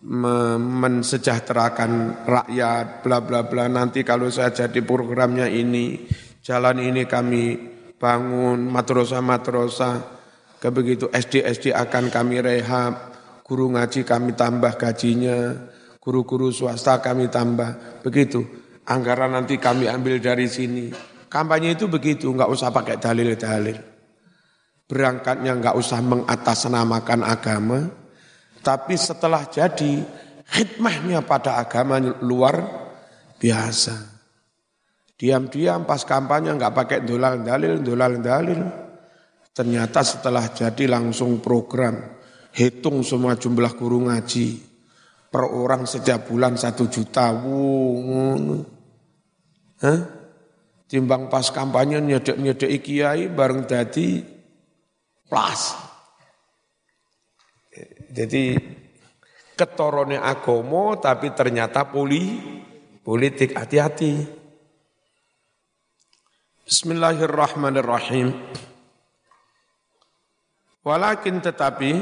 mensejahterakan 0.04 2.22
rakyat, 2.22 3.02
bla 3.02 3.18
bla 3.18 3.42
bla. 3.46 3.66
Nanti 3.66 4.06
kalau 4.06 4.30
saya 4.30 4.54
jadi 4.54 4.78
programnya 4.86 5.50
ini, 5.50 6.06
jalan 6.42 6.78
ini 6.78 7.02
kami 7.08 7.58
bangun, 7.98 8.70
matrosa-matrosa, 8.70 10.06
kebegitu 10.62 11.10
SD-SD 11.10 11.74
akan 11.74 12.14
kami 12.14 12.38
rehab, 12.38 12.94
guru 13.42 13.74
ngaji 13.74 14.06
kami 14.06 14.38
tambah 14.38 14.78
gajinya, 14.78 15.66
guru-guru 15.98 16.54
swasta 16.54 17.02
kami 17.02 17.26
tambah. 17.26 17.98
Begitu, 18.06 18.46
anggaran 18.86 19.34
nanti 19.34 19.58
kami 19.58 19.90
ambil 19.90 20.22
dari 20.22 20.46
sini. 20.46 20.94
Kampanye 21.28 21.76
itu 21.76 21.90
begitu, 21.90 22.32
nggak 22.32 22.48
usah 22.48 22.72
pakai 22.72 22.96
dalil-dalil. 22.96 23.76
Berangkatnya 24.88 25.52
nggak 25.60 25.76
usah 25.76 26.00
mengatasnamakan 26.00 27.20
agama, 27.20 27.84
tapi 28.60 28.94
setelah 28.98 29.46
jadi, 29.48 30.02
khidmahnya 30.48 31.22
pada 31.22 31.60
agama 31.60 32.00
luar 32.22 32.56
biasa. 33.38 34.18
Diam-diam 35.18 35.82
pas 35.82 36.06
kampanye 36.06 36.54
nggak 36.54 36.74
pakai 36.74 36.98
dolal 37.02 37.42
dalil, 37.42 37.82
dolal 37.82 38.22
dalil. 38.22 38.60
Ternyata 39.50 40.06
setelah 40.06 40.54
jadi 40.54 40.86
langsung 40.86 41.42
program, 41.42 41.98
hitung 42.54 43.02
semua 43.02 43.34
jumlah 43.34 43.74
guru 43.74 44.06
ngaji, 44.06 44.62
per 45.26 45.42
orang 45.42 45.82
setiap 45.90 46.30
bulan 46.30 46.54
satu 46.54 46.86
juta. 46.86 47.34
Wuh, 47.34 48.62
Hah? 49.82 50.00
Timbang 50.88 51.28
pas 51.28 51.44
kampanye 51.52 52.00
nyedek-nyedek 52.00 52.80
kiai 52.80 53.28
bareng 53.28 53.68
dadi 53.68 54.24
plus. 55.28 55.62
Jadi 58.08 58.56
ketorone 59.52 60.16
agomo 60.16 60.96
tapi 60.96 61.28
ternyata 61.36 61.84
poli 61.84 62.40
politik 63.04 63.52
hati-hati. 63.52 64.24
Bismillahirrahmanirrahim. 66.64 68.32
Walakin 70.88 71.36
tetapi 71.44 71.92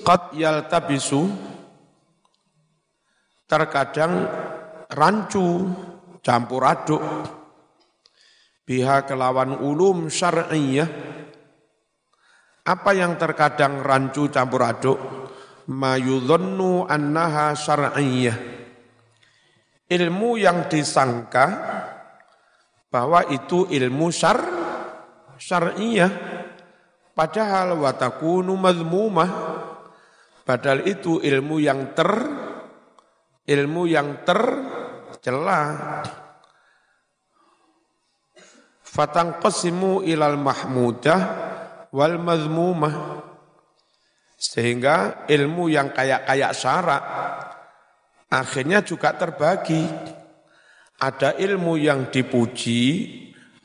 qad 0.00 0.32
yaltabisu 0.32 1.28
terkadang 3.44 4.24
rancu, 4.88 5.68
campur 6.24 6.64
aduk, 6.64 7.04
biha 8.64 9.04
kelawan 9.04 9.60
ulum 9.60 10.08
syar'iyah, 10.08 10.88
apa 12.70 12.94
yang 12.94 13.18
terkadang 13.18 13.82
rancu 13.82 14.30
campur 14.30 14.62
aduk, 14.62 14.98
mayudhannu 15.66 16.86
annaha 16.86 17.58
syar'iyah. 17.58 18.38
Ilmu 19.90 20.38
yang 20.38 20.70
disangka 20.70 21.46
bahwa 22.86 23.26
itu 23.26 23.66
ilmu 23.66 24.14
syar 24.14 24.38
syar'iyah 25.34 26.10
padahal 27.10 27.74
watakunu 27.74 28.54
madmumah 28.54 29.30
padahal 30.46 30.86
itu 30.86 31.18
ilmu 31.18 31.58
yang 31.58 31.90
ter 31.90 32.10
ilmu 33.50 33.82
yang 33.90 34.22
tercela. 34.22 35.62
Fatang 38.86 39.42
qasimu 39.42 40.06
ilal 40.06 40.38
mahmudah 40.38 41.50
wal 41.94 42.18
mazmumah. 42.18 43.26
Sehingga 44.40 45.28
ilmu 45.28 45.68
yang 45.68 45.92
kayak-kayak 45.92 46.56
syarak 46.56 47.04
akhirnya 48.30 48.80
juga 48.80 49.12
terbagi. 49.18 49.84
Ada 51.00 51.36
ilmu 51.40 51.80
yang 51.80 52.12
dipuji, 52.12 53.08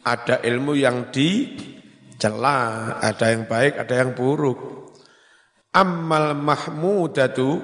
ada 0.07 0.39
ilmu 0.39 0.71
yang 0.79 1.11
dicela, 1.11 2.95
ada 2.99 3.25
yang 3.31 3.43
baik, 3.43 3.75
ada 3.75 3.93
yang 4.03 4.15
buruk. 4.15 4.87
Ammal 5.75 6.31
mahmudatu 6.39 7.59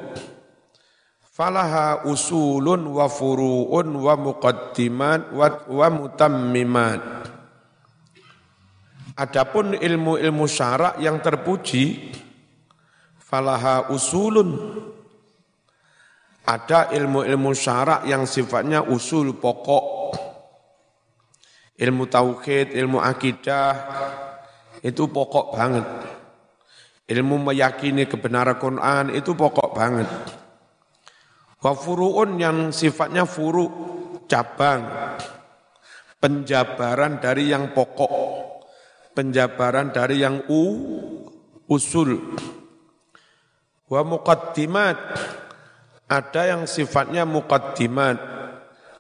falaha 1.32 2.04
usulun 2.04 2.84
wa 2.92 3.08
furu'un 3.08 3.88
wa 3.88 4.14
muqaddimat 4.20 5.32
wa, 5.32 5.48
wa 5.72 5.88
mutammimat. 5.88 7.02
Adapun 9.18 9.76
ilmu-ilmu 9.76 10.48
syarak 10.48 10.96
yang 11.04 11.20
terpuji, 11.20 12.16
falaha 13.20 13.92
usulun. 13.92 14.80
Ada 16.48 16.92
ilmu-ilmu 16.96 17.52
syarak 17.52 18.08
yang 18.08 18.24
sifatnya 18.24 18.84
usul 18.84 19.36
pokok. 19.36 20.16
Ilmu 21.82 22.04
tauhid, 22.08 22.76
ilmu 22.78 23.00
akidah, 23.02 23.74
itu 24.82 25.06
pokok 25.10 25.46
banget. 25.54 25.88
Ilmu 27.12 27.52
meyakini 27.52 28.08
kebenaran 28.08 28.58
Quran 28.58 29.06
itu 29.12 29.36
pokok 29.36 29.70
banget. 29.76 30.10
Wa 31.62 31.74
furu'un 31.78 32.40
yang 32.42 32.74
sifatnya 32.74 33.30
furu 33.30 33.70
cabang. 34.26 34.82
Penjabaran 36.22 37.22
dari 37.22 37.50
yang 37.50 37.74
pokok. 37.74 38.51
Penjabaran 39.12 39.92
dari 39.92 40.24
yang 40.24 40.48
u, 40.48 40.64
usul. 41.68 42.16
Wa 43.92 44.02
muqaddimat. 44.08 44.98
Ada 46.08 46.56
yang 46.56 46.64
sifatnya 46.68 47.28
muqaddimat. 47.28 48.20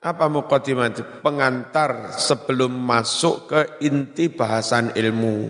Apa 0.02 0.26
muqaddimat? 0.28 1.24
Pengantar 1.24 2.15
sebelum 2.15 2.74
masuk 2.74 3.52
ke 3.52 3.62
inti 3.86 4.28
bahasan 4.28 4.91
ilmu. 4.97 5.47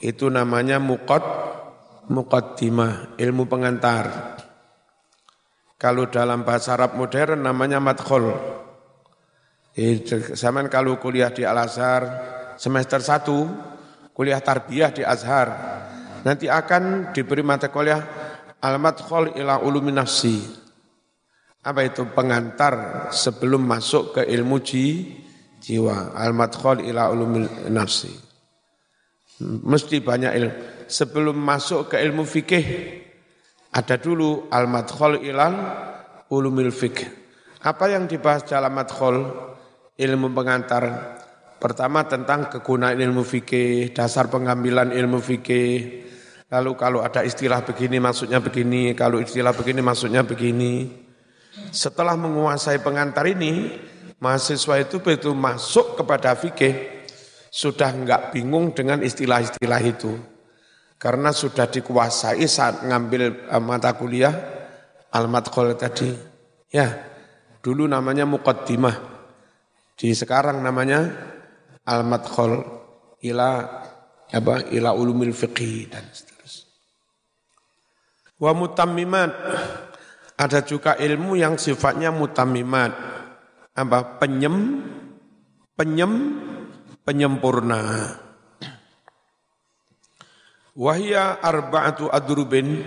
Itu 0.00 0.32
namanya 0.32 0.80
muqad, 0.80 1.20
muqaddimah, 2.08 3.20
ilmu 3.20 3.44
pengantar. 3.44 4.34
Kalau 5.76 6.08
dalam 6.08 6.42
bahasa 6.42 6.72
Arab 6.72 6.96
modern 6.96 7.44
namanya 7.44 7.78
madkhul. 7.78 8.32
Zaman 10.34 10.72
kalau 10.72 10.96
kuliah 10.96 11.32
di 11.32 11.44
Al-Azhar 11.46 12.02
semester 12.60 13.00
1, 13.00 14.12
kuliah 14.12 14.44
tarbiyah 14.44 14.92
di 14.92 15.00
Azhar, 15.00 15.48
nanti 16.20 16.44
akan 16.52 17.16
diberi 17.16 17.40
mata 17.40 17.72
kuliah 17.72 18.04
Al-Madkhul 18.60 19.40
ila 19.40 19.64
ulumi 19.64 19.88
nafsi. 19.96 20.44
Apa 21.64 21.88
itu 21.88 22.04
pengantar 22.12 23.08
sebelum 23.08 23.64
masuk 23.64 24.20
ke 24.20 24.28
ilmu 24.28 24.60
ji, 24.60 25.16
jiwa. 25.64 26.12
Al-Madkhul 26.12 26.84
ila 26.84 27.08
ulumi 27.08 27.48
nafsi. 27.72 28.12
Mesti 29.40 30.04
banyak 30.04 30.32
ilmu. 30.36 30.54
Sebelum 30.84 31.38
masuk 31.38 31.94
ke 31.94 31.96
ilmu 32.02 32.28
fikih, 32.28 32.66
ada 33.70 33.94
dulu 33.96 34.50
al-madkhul 34.50 35.22
ilal 35.22 35.54
ulumil 36.34 36.74
fiqh. 36.74 37.06
Apa 37.62 37.94
yang 37.94 38.10
dibahas 38.10 38.42
dalam 38.42 38.74
madkhol 38.74 39.16
ilmu 39.94 40.26
pengantar? 40.34 41.14
Pertama 41.60 42.08
tentang 42.08 42.48
kegunaan 42.48 42.96
ilmu 42.96 43.20
fikih, 43.20 43.92
dasar 43.92 44.32
pengambilan 44.32 44.96
ilmu 44.96 45.20
fikih. 45.20 46.08
Lalu 46.48 46.72
kalau 46.80 47.04
ada 47.04 47.20
istilah 47.20 47.60
begini 47.60 48.00
maksudnya 48.00 48.40
begini, 48.40 48.96
kalau 48.96 49.20
istilah 49.20 49.52
begini 49.52 49.84
maksudnya 49.84 50.24
begini. 50.24 50.88
Setelah 51.68 52.16
menguasai 52.16 52.80
pengantar 52.80 53.28
ini, 53.28 53.76
mahasiswa 54.24 54.80
itu 54.80 55.04
betul 55.04 55.36
masuk 55.36 56.00
kepada 56.00 56.32
fikih, 56.32 57.04
sudah 57.52 57.92
enggak 57.92 58.32
bingung 58.32 58.72
dengan 58.72 59.04
istilah-istilah 59.04 59.82
itu. 59.84 60.16
Karena 60.96 61.28
sudah 61.28 61.68
dikuasai 61.68 62.40
saat 62.48 62.88
ngambil 62.88 63.52
eh, 63.52 63.60
mata 63.60 63.92
kuliah 64.00 64.32
al-madkhol 65.12 65.76
tadi. 65.76 66.08
Ya, 66.72 67.04
dulu 67.60 67.84
namanya 67.84 68.24
muqaddimah. 68.24 68.96
Di 70.00 70.16
sekarang 70.16 70.64
namanya 70.64 71.12
al-madkhol 71.90 72.62
ila 73.26 73.50
apa 74.30 74.70
ila 74.70 74.94
ulumil 74.94 75.34
fiqih 75.34 75.90
dan 75.90 76.06
seterusnya. 76.14 76.70
Wa 78.38 78.54
mutammimat 78.54 79.34
ada 80.38 80.62
juga 80.62 80.94
ilmu 80.94 81.34
yang 81.34 81.58
sifatnya 81.58 82.14
mutammimat 82.14 82.94
apa 83.74 84.22
penyem 84.22 84.86
penyem 85.74 86.12
penyempurna. 87.02 88.14
Wahya 90.78 91.42
arba'atu 91.42 92.06
adrubin 92.08 92.86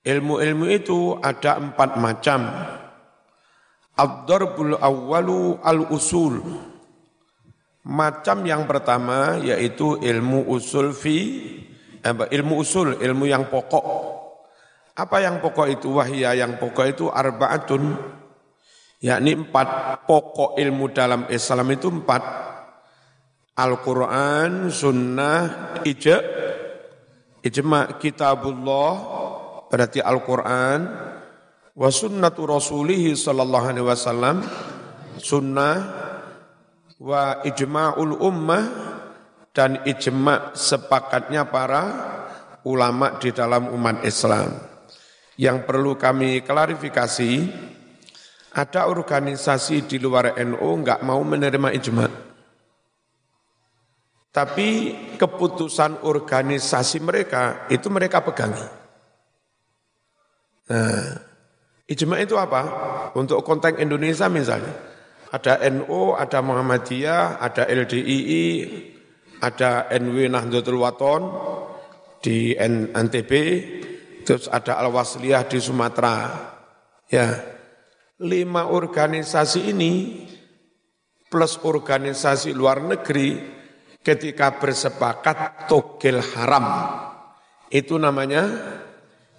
Ilmu-ilmu 0.00 0.64
itu 0.72 1.20
ada 1.20 1.60
empat 1.60 2.00
macam. 2.00 2.48
Ad-darbul 4.00 4.80
awwalu 4.80 5.60
al-usul. 5.60 6.40
Macam 7.90 8.46
yang 8.46 8.70
pertama 8.70 9.34
yaitu 9.42 9.98
ilmu 9.98 10.46
usul 10.46 10.94
fi 10.94 11.18
ilmu 12.06 12.54
usul, 12.60 12.96
ilmu 12.96 13.28
yang 13.28 13.48
pokok. 13.52 13.84
Apa 14.96 15.16
yang 15.24 15.40
pokok 15.40 15.68
itu? 15.68 15.88
Wahya 15.96 16.36
yang 16.36 16.56
pokok 16.56 16.86
itu 16.88 17.04
arbaatun, 17.08 17.96
yakni 19.00 19.36
empat 19.36 20.00
pokok 20.04 20.56
ilmu 20.60 20.92
dalam 20.92 21.28
Islam 21.28 21.68
itu 21.72 21.88
empat. 21.88 22.22
Al-Quran, 23.60 24.72
Sunnah, 24.72 25.40
Ijma, 25.84 26.18
Ijma, 27.44 27.80
Kitabullah, 28.00 28.92
berarti 29.68 30.00
Al-Quran, 30.00 30.80
wa 31.76 31.88
sunnatu 31.92 32.48
rasulih 32.48 33.12
sallallahu 33.12 33.66
alaihi 33.68 33.84
wasallam, 33.84 34.40
sunnah, 35.20 35.76
wa 37.00 37.40
ijma'ul 37.42 38.20
ummah, 38.20 38.64
dan 39.50 39.82
ijma' 39.82 40.54
sepakatnya 40.54 41.48
para 41.48 41.82
ulama 42.62 43.18
di 43.18 43.34
dalam 43.34 43.72
umat 43.72 44.04
Islam. 44.06 44.52
Yang 45.40 45.64
perlu 45.64 45.96
kami 45.96 46.44
klarifikasi, 46.44 47.32
ada 48.54 48.86
organisasi 48.86 49.88
di 49.88 49.96
luar 49.96 50.36
NU 50.38 50.68
enggak 50.84 51.00
mau 51.02 51.18
menerima 51.24 51.72
ijma' 51.74 52.30
tapi 54.30 54.94
keputusan 55.18 56.06
organisasi 56.06 57.02
mereka 57.02 57.66
itu 57.66 57.90
mereka 57.90 58.22
pegangi. 58.22 58.62
Nah, 60.70 61.18
ijma 61.90 62.22
itu 62.22 62.38
apa? 62.38 62.62
Untuk 63.18 63.42
konteks 63.42 63.82
Indonesia 63.82 64.30
misalnya, 64.30 64.70
ada 65.30 65.62
NU, 65.70 66.18
ada 66.18 66.42
Muhammadiyah, 66.42 67.38
ada 67.38 67.62
LDII, 67.70 68.46
ada 69.38 69.86
NW 69.94 70.26
Nahdlatul 70.26 70.82
Waton 70.82 71.22
di 72.18 72.58
NTB, 72.92 73.32
terus 74.26 74.50
ada 74.50 74.82
Al-Wasliyah 74.82 75.46
di 75.46 75.58
Sumatera. 75.62 76.50
Ya, 77.06 77.38
lima 78.20 78.68
organisasi 78.68 79.70
ini 79.70 80.26
plus 81.30 81.62
organisasi 81.62 82.50
luar 82.50 82.82
negeri 82.82 83.38
ketika 84.02 84.58
bersepakat 84.58 85.70
togel 85.70 86.18
haram. 86.20 86.66
Itu 87.70 88.02
namanya 88.02 88.50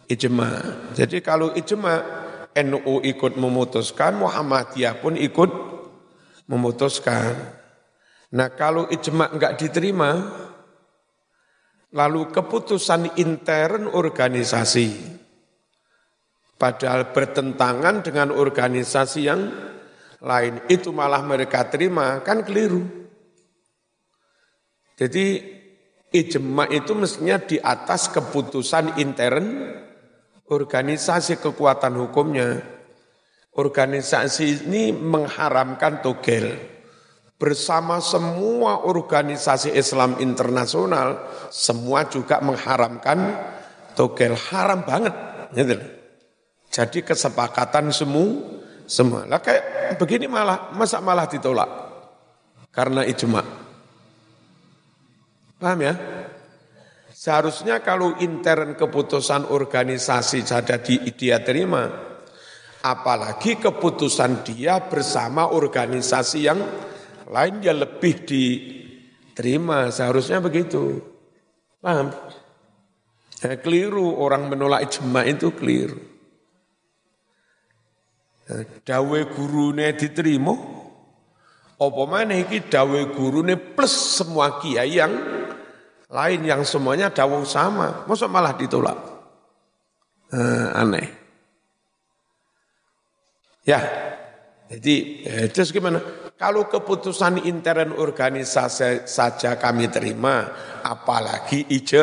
ijma. 0.08 0.50
Jadi 0.96 1.20
kalau 1.20 1.52
ijma 1.52 2.24
NU 2.52 3.00
ikut 3.04 3.36
memutuskan, 3.36 4.20
Muhammadiyah 4.20 5.00
pun 5.00 5.16
ikut 5.16 5.71
memutuskan. 6.52 7.32
Nah 8.36 8.52
kalau 8.52 8.92
ijma 8.92 9.32
enggak 9.32 9.56
diterima, 9.56 10.12
lalu 11.96 12.28
keputusan 12.32 13.16
intern 13.16 13.88
organisasi, 13.88 14.88
padahal 16.60 17.16
bertentangan 17.16 18.04
dengan 18.04 18.36
organisasi 18.36 19.20
yang 19.24 19.42
lain, 20.22 20.68
itu 20.68 20.92
malah 20.92 21.24
mereka 21.24 21.68
terima, 21.72 22.20
kan 22.22 22.44
keliru. 22.44 22.84
Jadi 25.00 25.26
ijma 26.12 26.70
itu 26.70 26.92
mestinya 26.94 27.40
di 27.42 27.58
atas 27.58 28.12
keputusan 28.12 29.02
intern 29.02 29.48
organisasi 30.52 31.40
kekuatan 31.40 31.96
hukumnya. 31.96 32.81
Organisasi 33.52 34.64
ini 34.64 34.96
mengharamkan 34.96 36.00
togel. 36.00 36.56
Bersama 37.36 38.00
semua 38.00 38.88
organisasi 38.88 39.76
Islam 39.76 40.22
internasional, 40.24 41.28
semua 41.52 42.08
juga 42.08 42.40
mengharamkan 42.40 43.36
togel. 43.98 44.38
Haram 44.38 44.88
banget. 44.88 45.16
Gitu. 45.52 45.76
Jadi 46.72 47.04
kesepakatan 47.04 47.92
semua, 47.92 48.40
semua. 48.88 49.28
Lah 49.28 49.44
kayak 49.44 50.00
begini 50.00 50.32
malah, 50.32 50.72
masa 50.72 51.04
malah 51.04 51.28
ditolak? 51.28 51.68
Karena 52.72 53.04
ijma. 53.04 53.44
Paham 55.60 55.80
ya? 55.84 55.94
Seharusnya 57.12 57.84
kalau 57.84 58.16
intern 58.18 58.80
keputusan 58.80 59.52
organisasi 59.52 60.42
saja 60.48 60.80
di, 60.82 61.04
dia 61.14 61.44
terima, 61.44 62.11
apalagi 62.82 63.62
keputusan 63.62 64.41
dia 64.41 64.82
bersama 64.82 65.54
organisasi 65.54 66.39
yang 66.46 66.60
lain 67.30 67.63
dia 67.63 67.72
lebih 67.72 68.26
diterima, 68.28 69.88
seharusnya 69.94 70.41
begitu. 70.41 71.00
Paham? 71.80 72.12
Ya, 73.41 73.58
keliru 73.58 74.22
orang 74.22 74.52
menolak 74.52 74.86
ijma 74.86 75.26
itu 75.26 75.50
keliru. 75.56 75.98
Ya, 78.46 78.67
dawe 78.86 79.20
gurune 79.32 79.96
diterima, 79.98 80.54
apa 81.82 82.04
mana 82.06 82.38
iki 82.38 82.67
dawe 82.70 83.10
gurune 83.15 83.58
plus 83.58 84.22
semua 84.22 84.62
kiai 84.62 85.00
yang 85.00 85.13
lain 86.12 86.41
yang 86.44 86.62
semuanya 86.67 87.10
dawuh 87.10 87.48
sama, 87.48 88.04
masa 88.06 88.28
malah 88.28 88.54
ditolak? 88.54 89.00
Eh, 90.36 90.67
aneh. 90.76 91.21
Ya, 93.62 93.82
jadi 94.69 94.95
eh, 95.26 95.47
terus 95.54 95.69
gimana? 95.69 96.02
Kalau 96.34 96.65
keputusan 96.65 97.45
intern 97.45 97.93
organisasi 97.93 99.06
saja 99.06 99.62
kami 99.62 99.86
terima, 99.93 100.50
apalagi 100.82 101.69
ije, 101.69 102.02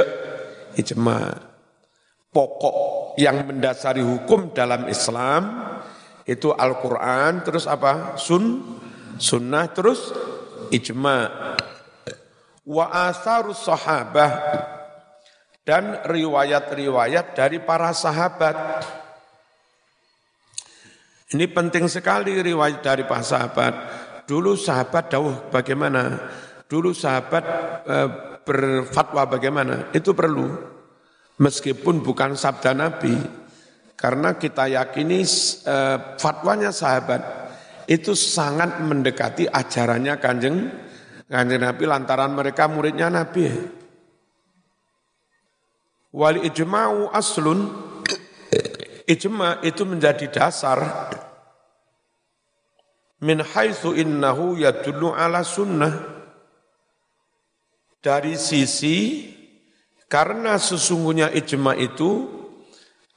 ijma. 0.78 1.50
Pokok 2.28 2.76
yang 3.18 3.42
mendasari 3.48 4.04
hukum 4.04 4.54
dalam 4.54 4.86
Islam 4.86 5.74
itu 6.22 6.54
Al-Quran, 6.54 7.42
terus 7.42 7.66
apa? 7.66 8.14
Sun, 8.14 8.62
sunnah, 9.18 9.66
terus 9.74 10.14
ijma 10.70 11.26
wa 12.68 13.08
asarus 13.08 13.64
sahabah 13.64 14.32
dan 15.64 16.04
riwayat-riwayat 16.04 17.32
dari 17.32 17.64
para 17.64 17.96
sahabat. 17.96 18.84
Ini 21.28 21.44
penting 21.52 21.84
sekali 21.92 22.40
riwayat 22.40 22.80
dari 22.80 23.04
para 23.04 23.20
sahabat. 23.20 23.74
Dulu 24.24 24.56
sahabat 24.56 25.12
dawuh 25.12 25.52
bagaimana? 25.52 26.16
Dulu 26.64 26.92
sahabat 26.92 27.44
e, 27.84 27.96
berfatwa 28.44 29.28
bagaimana? 29.28 29.92
Itu 29.92 30.16
perlu. 30.16 30.48
Meskipun 31.36 32.00
bukan 32.00 32.32
sabda 32.32 32.72
Nabi. 32.72 33.12
Karena 33.92 34.40
kita 34.40 34.72
yakini 34.72 35.24
e, 35.64 35.76
fatwanya 36.16 36.72
sahabat 36.72 37.20
itu 37.88 38.16
sangat 38.16 38.80
mendekati 38.84 39.48
ajarannya 39.48 40.16
kanjeng 40.20 40.56
Kanjeng 41.28 41.60
Nabi 41.60 41.84
lantaran 41.84 42.32
mereka 42.32 42.64
muridnya 42.72 43.12
Nabi. 43.12 43.44
Wali 46.08 46.48
ijma'u 46.48 47.12
aslun 47.12 47.87
ijma 49.08 49.64
itu 49.64 49.88
menjadi 49.88 50.28
dasar 50.28 51.08
min 53.24 53.40
haitsu 53.40 53.96
innahu 53.96 54.60
yadullu 54.60 55.16
ala 55.16 55.40
sunnah 55.40 55.92
dari 58.04 58.36
sisi 58.36 59.26
karena 60.06 60.60
sesungguhnya 60.60 61.32
ijma 61.32 61.72
itu 61.80 62.38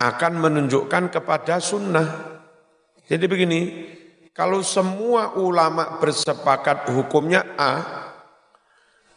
akan 0.02 0.34
menunjukkan 0.42 1.14
kepada 1.14 1.62
sunnah. 1.62 2.08
Jadi 3.06 3.26
begini, 3.30 3.62
kalau 4.34 4.66
semua 4.66 5.38
ulama 5.38 6.02
bersepakat 6.02 6.90
hukumnya 6.90 7.54
A, 7.54 7.74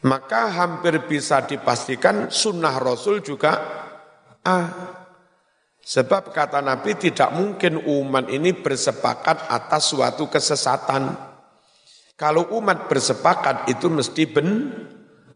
maka 0.04 0.52
hampir 0.52 1.00
bisa 1.08 1.40
dipastikan 1.40 2.28
sunnah 2.28 2.76
Rasul 2.76 3.24
juga 3.24 3.52
A. 4.44 4.92
Sebab 5.84 6.32
kata 6.32 6.64
Nabi 6.64 6.96
tidak 6.96 7.28
mungkin 7.36 7.76
umat 7.84 8.32
ini 8.32 8.56
bersepakat 8.56 9.52
atas 9.52 9.92
suatu 9.92 10.32
kesesatan. 10.32 11.12
Kalau 12.16 12.56
umat 12.56 12.88
bersepakat 12.88 13.68
itu 13.68 13.92
mesti 13.92 14.24
ben, 14.24 14.72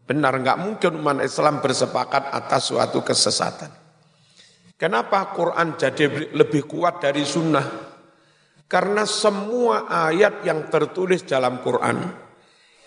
benar, 0.09 0.33
nggak 0.41 0.57
mungkin 0.57 0.97
umat 1.05 1.21
Islam 1.21 1.61
bersepakat 1.61 2.33
atas 2.33 2.73
suatu 2.73 3.05
kesesatan. 3.05 3.69
Kenapa 4.73 5.29
Quran 5.37 5.77
jadi 5.77 6.33
lebih 6.33 6.65
kuat 6.65 6.97
dari 6.97 7.21
sunnah? 7.21 7.93
Karena 8.65 9.05
semua 9.05 9.85
ayat 9.85 10.41
yang 10.49 10.65
tertulis 10.65 11.29
dalam 11.29 11.61
Quran 11.61 12.09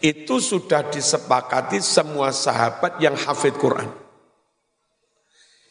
itu 0.03 0.43
sudah 0.43 0.91
disepakati 0.91 1.79
semua 1.79 2.35
sahabat 2.35 2.99
yang 2.99 3.15
hafid 3.15 3.55
Quran. 3.55 4.02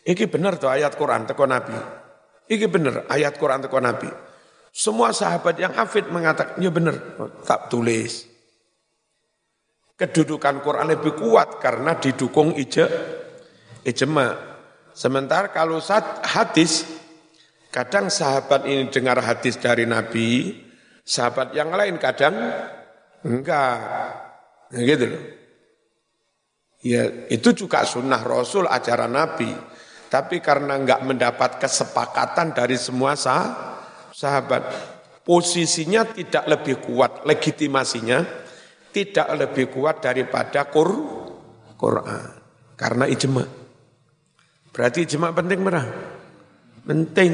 Ini 0.02 0.26
benar 0.26 0.58
tuh 0.58 0.70
ayat 0.70 0.98
Quran 0.98 1.30
teko 1.30 1.46
Nabi. 1.46 1.78
Ini 2.50 2.66
benar 2.68 3.06
ayat 3.10 3.38
Quran 3.38 3.62
teko 3.62 3.78
Nabi. 3.78 4.10
Semua 4.72 5.12
sahabat 5.12 5.60
yang 5.60 5.76
hafid 5.76 6.08
mengatakan, 6.10 6.58
ya 6.64 6.72
benar, 6.72 6.96
tak 7.44 7.68
tulis 7.68 8.32
kedudukan 10.02 10.66
Quran 10.66 10.98
lebih 10.98 11.14
kuat 11.14 11.62
karena 11.62 11.94
didukung 12.02 12.58
ije, 12.58 12.90
ijma. 13.86 14.34
Sementara 14.98 15.54
kalau 15.54 15.78
saat 15.78 16.26
hadis, 16.26 16.90
kadang 17.70 18.10
sahabat 18.10 18.66
ini 18.66 18.90
dengar 18.90 19.22
hadis 19.22 19.62
dari 19.62 19.86
Nabi, 19.86 20.58
sahabat 21.06 21.54
yang 21.54 21.70
lain 21.70 22.02
kadang 22.02 22.34
enggak. 23.22 23.78
Nah, 24.74 24.82
gitu 24.82 25.06
loh. 25.06 25.24
Ya, 26.82 27.06
itu 27.30 27.54
juga 27.54 27.86
sunnah 27.86 28.26
Rasul, 28.26 28.66
ajaran 28.66 29.14
Nabi. 29.14 29.54
Tapi 30.12 30.44
karena 30.44 30.76
enggak 30.76 31.08
mendapat 31.08 31.56
kesepakatan 31.56 32.52
dari 32.52 32.76
semua 32.76 33.16
sah, 33.16 33.80
sahabat, 34.12 34.60
posisinya 35.24 36.04
tidak 36.04 36.52
lebih 36.52 36.84
kuat, 36.84 37.24
legitimasinya 37.24 38.20
tidak 38.92 39.28
lebih 39.40 39.72
kuat 39.72 40.04
daripada 40.04 40.68
Qur 40.68 40.92
Quran. 41.80 42.28
Karena 42.76 43.08
ijma. 43.08 43.48
Berarti 44.76 45.08
ijma 45.08 45.32
penting 45.32 45.60
merah. 45.64 45.88
Penting. 46.84 47.32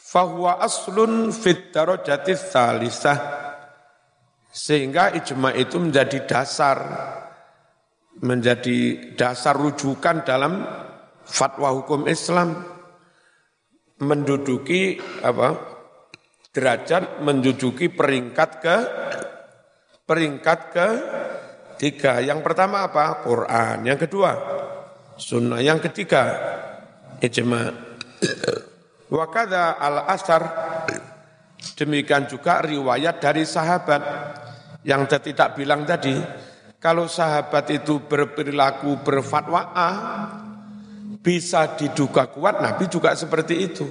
Fahuwa 0.00 0.64
aslun 0.64 1.28
fit 1.28 1.76
darajati 1.76 2.32
salisah. 2.32 3.20
Sehingga 4.48 5.12
ijma 5.12 5.52
itu 5.52 5.76
menjadi 5.76 6.24
dasar 6.24 6.78
menjadi 8.22 9.12
dasar 9.16 9.56
rujukan 9.56 10.24
dalam 10.24 10.64
fatwa 11.26 11.74
hukum 11.74 12.08
Islam 12.08 12.64
menduduki 14.00 15.00
apa 15.20 15.56
derajat 16.52 17.20
menjujuki 17.20 17.92
peringkat 17.92 18.50
ke 18.64 18.76
peringkat 20.08 20.58
ke 20.72 20.88
tiga. 21.76 22.24
Yang 22.24 22.40
pertama 22.40 22.88
apa? 22.88 23.20
Quran. 23.20 23.84
Yang 23.84 24.08
kedua, 24.08 24.32
sunnah. 25.20 25.60
Yang 25.60 25.90
ketiga, 25.90 26.22
ijma. 27.20 27.72
Wakada 29.12 29.76
al-asar, 29.76 30.42
demikian 31.76 32.26
juga 32.26 32.64
riwayat 32.64 33.20
dari 33.20 33.44
sahabat 33.44 34.02
yang 34.82 35.06
tidak 35.06 35.54
bilang 35.54 35.84
tadi, 35.86 36.16
kalau 36.86 37.10
sahabat 37.10 37.66
itu 37.74 37.98
berperilaku 38.06 39.02
berfatwa 39.02 39.74
bisa 41.18 41.74
diduga 41.74 42.30
kuat, 42.30 42.62
Nabi 42.62 42.86
juga 42.86 43.10
seperti 43.18 43.54
itu. 43.58 43.90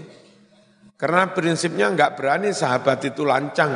Karena 0.95 1.27
prinsipnya 1.27 1.91
enggak 1.91 2.15
berani 2.15 2.55
sahabat 2.55 3.03
itu 3.03 3.27
lancang. 3.27 3.75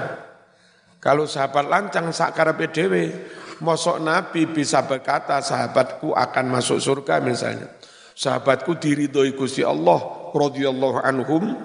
Kalau 1.03 1.27
sahabat 1.27 1.67
lancang 1.67 2.15
sakar 2.15 2.55
PDW, 2.55 3.11
mosok 3.59 3.99
Nabi 3.99 4.47
bisa 4.47 4.87
berkata 4.87 5.43
sahabatku 5.43 6.15
akan 6.15 6.45
masuk 6.55 6.79
surga 6.79 7.19
misalnya. 7.19 7.75
Sahabatku 8.15 8.79
diridhoi 8.79 9.35
Gusti 9.35 9.67
Allah 9.67 10.31
radhiyallahu 10.31 10.95
anhum 11.03 11.59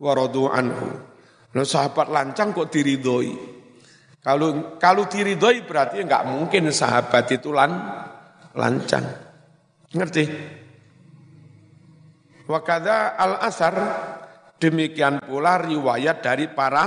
wa 0.00 0.12
radu 0.16 0.48
anhu. 0.48 0.88
Nah, 1.52 1.68
sahabat 1.68 2.08
lancang 2.08 2.56
kok 2.56 2.72
diridhoi? 2.72 3.53
Kalau 4.24 4.80
kalau 4.80 5.04
diridhoi 5.04 5.68
berarti 5.68 6.00
enggak 6.00 6.24
mungkin 6.24 6.72
sahabat 6.72 7.28
itu 7.28 7.52
lan, 7.52 7.76
lancang. 8.56 9.04
Ngerti? 9.92 10.24
Wakada 12.48 13.20
al-asar 13.20 13.74
Demikian 14.64 15.20
pula 15.20 15.60
riwayat 15.60 16.24
dari 16.24 16.48
para 16.48 16.86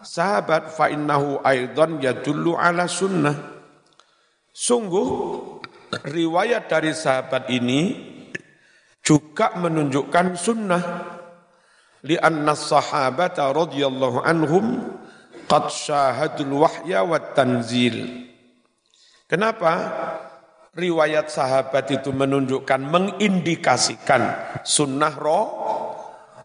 sahabat 0.00 0.72
fa 0.72 0.88
innahu 0.88 1.42
aidan 1.44 2.00
yadullu 2.00 2.56
ala 2.56 2.88
sunnah. 2.88 3.34
Sungguh 4.48 5.08
riwayat 6.08 6.70
dari 6.70 6.96
sahabat 6.96 7.44
ini 7.52 7.80
juga 9.04 9.52
menunjukkan 9.58 10.26
sunnah 10.32 10.82
li 12.08 12.16
anna 12.16 12.56
sahabata 12.56 13.52
radhiyallahu 13.52 14.24
anhum 14.24 14.96
qad 15.48 15.72
syahadul 15.72 16.62
wahya 16.62 17.02
wa 17.02 17.18
tanzil. 17.32 18.28
Kenapa? 19.24 19.72
Riwayat 20.78 21.26
sahabat 21.26 21.90
itu 21.90 22.14
menunjukkan 22.14 22.78
mengindikasikan 22.86 24.54
sunnah 24.62 25.10
roh 25.18 25.48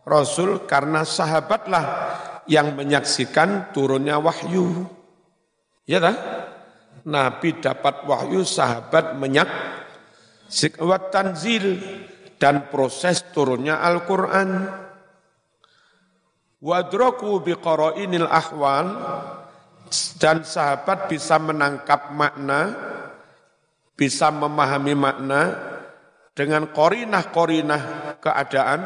Rasul 0.03 0.67
karena 0.67 1.07
sahabatlah 1.07 1.85
yang 2.49 2.75
menyaksikan 2.75 3.71
turunnya 3.71 4.19
wahyu. 4.19 4.83
Ya 5.87 6.03
tak? 6.03 6.17
Nabi 7.03 7.59
dapat 7.59 8.07
wahyu, 8.07 8.47
sahabat 8.47 9.15
menyak 9.19 9.47
sikwat 10.47 11.11
tanzil 11.11 11.79
dan 12.39 12.67
proses 12.67 13.23
turunnya 13.31 13.79
Al-Quran. 13.79 14.82
Wadroku 16.63 17.43
biqara'inil 17.43 18.23
ahwal 18.23 18.87
dan 20.15 20.47
sahabat 20.47 21.11
bisa 21.11 21.35
menangkap 21.35 22.15
makna, 22.15 22.71
bisa 23.99 24.31
memahami 24.31 24.95
makna 24.95 25.59
dengan 26.31 26.71
korinah-korinah 26.71 28.15
keadaan. 28.23 28.79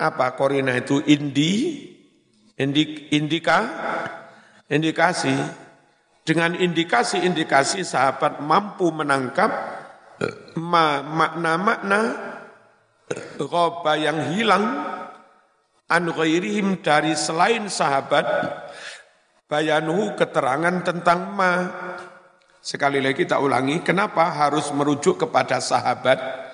Apa 0.00 0.34
korina 0.34 0.74
itu? 0.74 0.98
Indi 1.06 1.86
indik, 2.58 3.14
indika 3.14 3.58
indikasi. 4.66 5.62
Dengan 6.20 6.58
indikasi-indikasi 6.58 7.86
sahabat 7.86 8.42
mampu 8.44 8.92
menangkap 8.92 9.50
makna-makna 10.58 12.00
roba 13.40 13.96
yang 13.96 14.34
hilang 14.36 14.64
an 15.90 16.06
ghairihim 16.08 16.78
dari 16.80 17.18
selain 17.18 17.66
sahabat 17.66 18.24
bayanuhu 19.50 20.14
keterangan 20.14 20.86
tentang 20.86 21.34
ma 21.34 21.52
sekali 22.62 23.02
lagi 23.02 23.26
kita 23.26 23.42
ulangi 23.42 23.82
kenapa 23.82 24.30
harus 24.30 24.70
merujuk 24.70 25.26
kepada 25.26 25.58
sahabat 25.58 26.50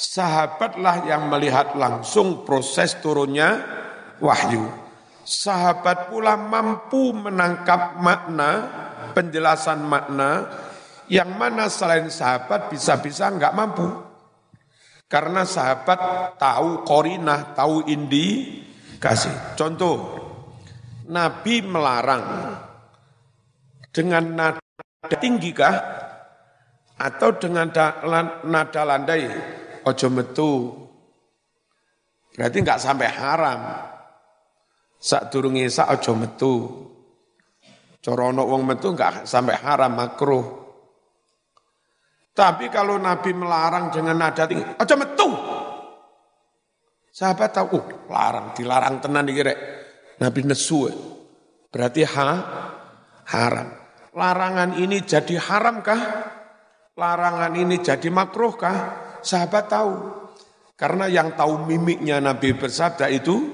Sahabatlah 0.00 1.04
yang 1.04 1.28
melihat 1.28 1.76
langsung 1.76 2.48
proses 2.48 2.96
turunnya 3.04 3.60
wahyu. 4.16 4.64
Sahabat 5.28 6.08
pula 6.08 6.40
mampu 6.40 7.12
menangkap 7.12 8.00
makna, 8.00 8.64
penjelasan 9.12 9.84
makna, 9.84 10.48
yang 11.04 11.36
mana 11.36 11.68
selain 11.68 12.08
sahabat 12.08 12.72
bisa-bisa 12.72 13.28
enggak 13.28 13.52
mampu. 13.52 13.92
Karena 15.04 15.44
sahabat 15.44 16.32
tahu 16.40 16.80
korinah, 16.88 17.52
tahu 17.52 17.84
kasih. 19.00 19.56
Contoh, 19.56 19.96
Nabi 21.08 21.64
melarang 21.64 22.54
dengan 23.90 24.24
nada 24.36 25.16
tinggi 25.18 25.50
kah? 25.50 25.76
Atau 27.00 27.40
dengan 27.40 27.72
nada 28.44 28.82
landai? 28.84 29.24
ojo 29.84 30.08
metu. 30.12 30.50
Berarti 32.36 32.56
enggak 32.60 32.80
sampai 32.80 33.08
haram. 33.08 33.60
Sak 35.00 35.32
durunge 35.32 35.64
sak 35.72 35.96
aja 35.96 36.12
metu. 36.12 36.84
Cara 38.00 38.32
wong 38.32 38.62
metu 38.64 38.92
enggak 38.92 39.24
sampai 39.24 39.56
haram 39.60 39.92
makruh. 39.92 40.60
Tapi 42.30 42.72
kalau 42.72 42.96
Nabi 42.96 43.32
melarang 43.36 43.92
dengan 43.92 44.16
nada 44.16 44.44
tinggi, 44.46 44.64
aja 44.64 44.94
metu. 44.96 45.28
Sahabat 47.20 47.52
tahu, 47.52 47.76
uh, 47.76 47.84
larang, 48.08 48.56
dilarang 48.56 48.96
tenan 49.04 49.28
iki 49.28 49.44
rek. 49.44 49.58
Nabi 50.24 50.40
nesu. 50.40 50.88
Berarti 51.68 52.00
ha, 52.08 52.32
haram. 53.28 53.68
Larangan 54.16 54.80
ini 54.80 55.04
jadi 55.04 55.36
haramkah? 55.36 56.00
Larangan 56.96 57.52
ini 57.60 57.76
jadi 57.84 58.08
makruhkah? 58.08 58.76
Sahabat 59.20 59.68
tahu. 59.68 59.92
Karena 60.80 61.12
yang 61.12 61.36
tahu 61.36 61.68
mimiknya 61.68 62.24
Nabi 62.24 62.56
bersabda 62.56 63.12
itu 63.12 63.52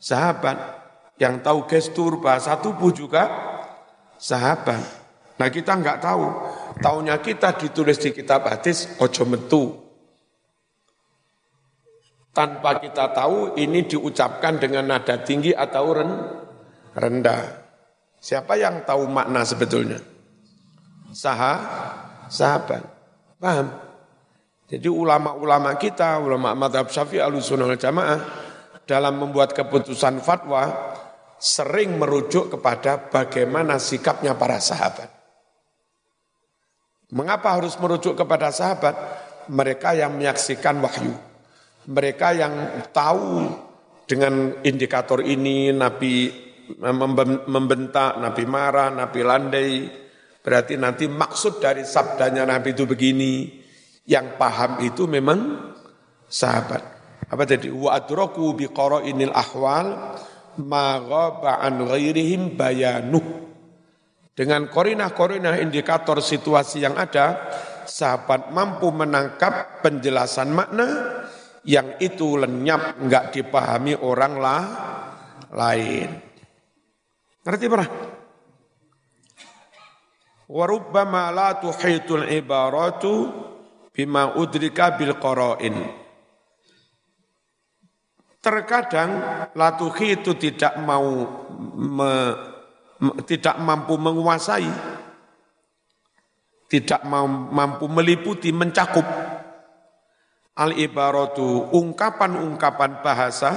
sahabat. 0.00 0.56
Yang 1.20 1.44
tahu 1.44 1.58
gestur 1.68 2.24
bahasa 2.24 2.56
tubuh 2.56 2.88
juga 2.88 3.28
sahabat. 4.16 4.80
Nah 5.36 5.48
kita 5.52 5.76
nggak 5.76 6.00
tahu. 6.00 6.24
Taunya 6.80 7.20
kita 7.20 7.52
ditulis 7.52 8.00
di 8.00 8.16
kitab 8.16 8.48
hadis 8.48 8.96
ojo 8.96 9.28
metu. 9.28 9.87
Tanpa 12.38 12.78
kita 12.78 13.10
tahu 13.10 13.58
ini 13.58 13.82
diucapkan 13.82 14.62
dengan 14.62 14.86
nada 14.86 15.18
tinggi 15.18 15.50
atau 15.50 15.90
rendah. 16.94 17.42
Siapa 18.22 18.54
yang 18.54 18.86
tahu 18.86 19.10
makna 19.10 19.42
sebetulnya? 19.42 19.98
Saha, 21.10 21.54
sahabat. 22.30 22.86
Paham? 23.42 23.74
Jadi 24.70 24.86
ulama-ulama 24.86 25.74
kita, 25.82 26.22
ulama 26.22 26.54
madhab 26.54 26.86
syafi'i 26.86 27.18
al-sunnah 27.18 27.74
jamaah, 27.74 28.20
dalam 28.86 29.18
membuat 29.18 29.50
keputusan 29.50 30.22
fatwa, 30.22 30.94
sering 31.42 31.98
merujuk 31.98 32.54
kepada 32.54 33.10
bagaimana 33.10 33.82
sikapnya 33.82 34.38
para 34.38 34.62
sahabat. 34.62 35.10
Mengapa 37.10 37.58
harus 37.58 37.74
merujuk 37.82 38.14
kepada 38.14 38.54
sahabat? 38.54 38.94
Mereka 39.50 39.98
yang 39.98 40.14
menyaksikan 40.14 40.78
wahyu. 40.78 41.27
Mereka 41.88 42.28
yang 42.36 42.84
tahu 42.92 43.48
dengan 44.04 44.60
indikator 44.60 45.24
ini 45.24 45.72
Nabi 45.72 46.28
membentak, 47.48 48.20
Nabi 48.20 48.44
marah, 48.44 48.92
Nabi 48.92 49.20
landai. 49.24 49.72
Berarti 50.44 50.76
nanti 50.76 51.08
maksud 51.08 51.60
dari 51.60 51.84
sabdanya 51.84 52.44
Nabi 52.44 52.76
itu 52.76 52.84
begini 52.84 53.48
yang 54.08 54.40
paham 54.40 54.80
itu 54.84 55.04
memang 55.04 55.72
sahabat. 56.28 56.82
Apa 57.28 57.44
tadi? 57.44 57.68
Wa 57.68 58.00
adraku 58.00 58.56
bi 58.56 58.68
qara'inil 58.68 59.32
ahwal 59.32 60.16
ma 60.64 60.96
ghaba 61.00 61.60
an 61.60 61.84
ghairihim 61.84 62.56
bayanuh. 62.56 63.48
Dengan 64.32 64.70
korinah-korinah 64.70 65.58
indikator 65.60 66.22
situasi 66.22 66.86
yang 66.86 66.94
ada, 66.94 67.50
sahabat 67.84 68.54
mampu 68.54 68.88
menangkap 68.94 69.82
penjelasan 69.82 70.54
makna 70.54 71.17
yang 71.68 72.00
itu 72.00 72.40
lenyap 72.40 72.96
enggak 72.96 73.36
dipahami 73.36 73.92
orang 74.00 74.34
lah 74.40 74.62
lain. 75.52 76.08
Ngerti 77.44 77.64
pernah? 77.68 77.90
Warubbama 80.48 81.28
la 81.28 81.60
tuhitul 81.60 82.24
ibaratu 82.32 83.12
bima 83.92 84.32
udrika 84.40 84.96
bil 84.96 85.12
qara'in. 85.20 85.76
Terkadang 88.40 89.10
latuhi 89.52 90.16
itu 90.16 90.32
tidak 90.40 90.80
mau 90.80 91.04
me, 91.76 92.12
tidak 93.28 93.60
mampu 93.60 94.00
menguasai, 94.00 94.72
tidak 96.72 97.04
mampu 97.52 97.84
meliputi, 97.92 98.48
mencakup 98.56 99.04
al 100.58 100.74
ibaratu 100.74 101.70
ungkapan-ungkapan 101.70 103.00
bahasa 103.00 103.50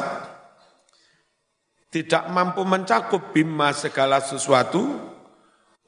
tidak 1.91 2.29
mampu 2.31 2.63
mencakup 2.63 3.35
bima 3.35 3.75
segala 3.75 4.23
sesuatu 4.23 5.11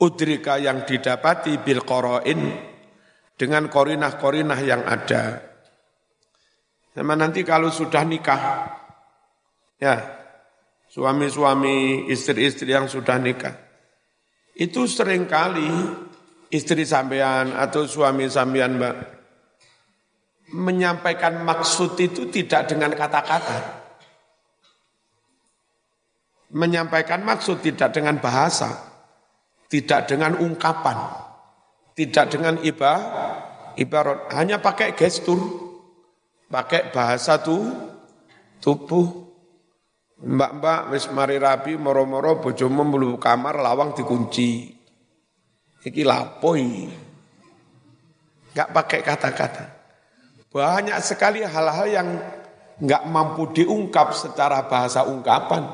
udrika 0.02 0.60
yang 0.60 0.84
didapati 0.84 1.62
bil 1.63 1.86
qara'in 1.86 2.41
dengan 3.39 3.71
korinah-korinah 3.71 4.60
yang 4.60 4.84
ada. 4.84 5.39
Sama 6.93 7.15
nanti 7.17 7.41
kalau 7.41 7.73
sudah 7.73 8.06
nikah, 8.06 8.41
ya 9.82 9.95
suami-suami, 10.91 12.06
istri-istri 12.12 12.69
yang 12.69 12.86
sudah 12.86 13.17
nikah, 13.17 13.56
itu 14.54 14.86
sering 14.86 15.26
kali 15.26 15.71
istri 16.54 16.86
sampean 16.86 17.58
atau 17.58 17.89
suami 17.89 18.30
sampean 18.30 18.78
mbak, 18.78 18.95
menyampaikan 20.54 21.42
maksud 21.42 21.98
itu 21.98 22.30
tidak 22.30 22.70
dengan 22.70 22.94
kata-kata. 22.94 23.82
Menyampaikan 26.54 27.26
maksud 27.26 27.66
tidak 27.66 27.98
dengan 27.98 28.22
bahasa, 28.22 28.78
tidak 29.68 30.06
dengan 30.06 30.38
ungkapan 30.38 31.24
tidak 31.94 32.34
dengan 32.34 32.58
iba, 32.66 32.94
ibarat, 33.78 34.34
hanya 34.34 34.58
pakai 34.58 34.98
gestur, 34.98 35.38
pakai 36.50 36.89
bahasa 36.89 37.38
tuh, 37.42 37.70
tubuh. 38.58 39.22
Mbak-mbak 40.24 40.82
wis 40.96 41.12
mari 41.12 41.36
rapi 41.36 41.76
moro-moro 41.76 42.39
bojomu 42.39 42.88
melu 42.88 43.20
kamar 43.20 43.60
lawang 43.60 43.92
dikunci. 43.92 44.72
Iki 45.84 46.02
lapoi. 46.08 46.88
Enggak 48.54 48.70
pakai 48.72 49.00
kata-kata. 49.04 49.66
Banyak 50.54 51.02
sekali 51.02 51.42
hal-hal 51.42 51.88
yang 51.89 52.10
enggak 52.78 53.04
mampu 53.10 53.50
diungkap 53.58 54.13
secara 54.13 54.70
bahasa 54.70 55.02
ungkapan. 55.02 55.66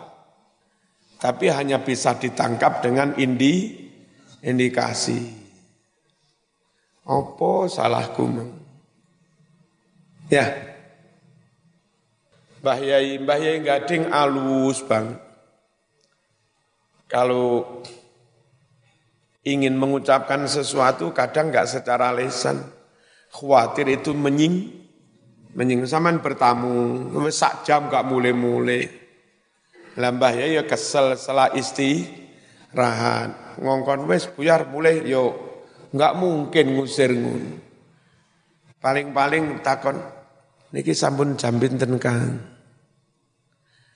Tapi 1.20 1.52
hanya 1.52 1.84
bisa 1.84 2.16
ditangkap 2.16 2.80
dengan 2.80 3.12
indi, 3.20 3.76
indikasi. 4.40 5.36
Apa 7.04 7.68
salahku? 7.68 8.24
Ya. 10.32 10.48
Mbah 12.64 12.80
Yai, 12.80 13.20
Mbah 13.20 13.40
Yai 13.40 13.60
gading 13.60 14.08
alus 14.08 14.80
bang. 14.88 15.20
Kalau 17.12 17.84
ingin 19.44 19.76
mengucapkan 19.76 20.48
sesuatu 20.48 21.12
kadang 21.12 21.52
nggak 21.52 21.68
secara 21.68 22.16
lesan. 22.16 22.79
Khawatir 23.30 23.86
itu 23.94 24.12
menying, 24.18 24.74
menying 25.54 25.86
saman 25.86 26.18
bertamu, 26.22 27.10
sak 27.30 27.62
jam 27.66 27.88
nggak 27.90 28.06
mulai-mulai. 28.10 28.90
Lambah 30.00 30.32
ya 30.34 30.62
ya 30.62 30.64
kesel 30.64 31.18
setelah 31.18 31.52
rahat 32.72 33.34
Ngongkon 33.60 34.06
wes 34.06 34.30
buyar 34.32 34.70
mulai 34.70 35.04
yo 35.04 35.50
Enggak 35.90 36.22
mungkin 36.22 36.78
ngusir 36.78 37.10
ngun. 37.10 37.44
Paling-paling 38.78 39.66
takon, 39.66 39.98
niki 40.70 40.94
sampun 40.94 41.34
jam 41.34 41.58
pinten 41.58 41.98
Kang? 41.98 42.38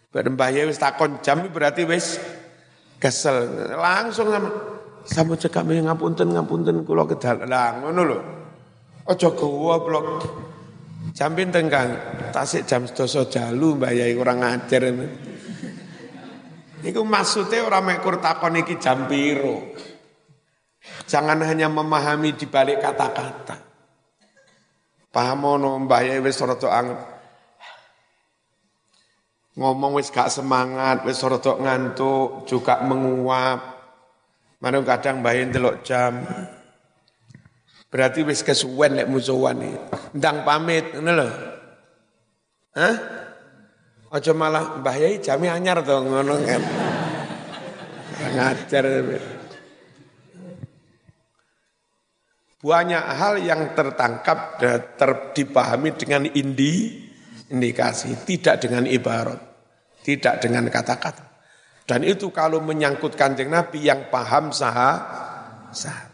Mbah 0.10 0.50
wis 0.65 0.82
takon 0.82 1.22
jam 1.22 1.46
berarti 1.54 1.86
wis 1.86 2.17
kesel. 2.98 3.69
Langsung 3.78 4.34
sama 4.34 4.50
sampun 5.06 5.38
cekak 5.38 5.69
ngapunten 5.69 6.34
ngapunten 6.34 6.82
kula 6.82 7.06
kedal. 7.06 7.46
Lah 7.46 7.78
ngono 7.78 8.02
lho. 8.02 8.19
Aja 9.03 9.29
goblok. 9.35 10.23
Jam 11.11 11.35
pinten 11.35 11.67
Kang? 11.67 11.93
Tasik 12.31 12.63
jam 12.63 12.87
sedoso 12.87 13.27
jalu 13.27 13.75
Mbah 13.75 13.91
Yai 13.91 14.15
kurang 14.15 14.41
ngajar. 14.41 14.89
Iku 16.83 17.04
maksudnya 17.08 17.63
orang 17.63 17.95
mekur 17.95 18.19
takon 18.19 18.60
iki 18.60 18.75
jam. 18.79 19.08
Jangan 21.08 21.39
hanya 21.43 21.71
memahami 21.71 22.35
di 22.35 22.47
balik 22.47 22.83
kata-kata. 22.83 23.56
Paham 25.13 25.45
ono 25.45 25.77
mbah 25.77 26.01
ya 26.01 26.17
wis 26.19 26.41
rada 26.41 26.69
anget. 26.73 26.99
Ngomong 29.54 30.01
wis 30.01 30.10
gak 30.10 30.33
semangat, 30.33 31.06
wis 31.06 31.21
rada 31.21 31.54
ngantuk, 31.54 32.49
juga 32.49 32.81
menguap. 32.81 33.62
Mana 34.58 34.81
kadang 34.81 35.21
bayin 35.21 35.54
telok 35.54 35.85
jam. 35.85 36.25
Berarti 37.94 38.25
wis 38.25 38.41
kesuwen 38.41 38.98
lek 38.98 39.06
musuhan. 39.06 39.62
Ndang 40.17 40.41
pamit 40.41 40.98
ngono 40.98 41.12
lho. 41.13 41.29
Hah? 42.73 42.96
Aja 44.10 44.33
malah 44.33 44.81
mbah 44.81 44.98
yai 44.98 45.21
jami 45.21 45.46
anyar 45.46 45.85
to 45.85 45.94
ngono 46.02 46.41
kan. 46.41 46.62
Ngajar. 48.33 48.85
banyak 52.63 53.06
hal 53.19 53.44
yang 53.44 53.75
tertangkap 53.75 54.56
ter, 54.96 55.35
dipahami 55.35 56.00
dengan 56.00 56.23
indi, 56.31 57.04
indikasi, 57.52 58.23
tidak 58.23 58.63
dengan 58.63 58.87
ibarat, 58.87 59.35
tidak 60.00 60.39
dengan 60.39 60.71
kata-kata. 60.71 61.27
Dan 61.83 62.08
itu 62.08 62.31
kalau 62.31 62.63
menyangkut 62.63 63.19
kanjeng 63.19 63.52
Nabi 63.52 63.83
yang 63.83 64.08
paham 64.08 64.56
sah, 64.56 64.96
sahabat. 65.75 66.12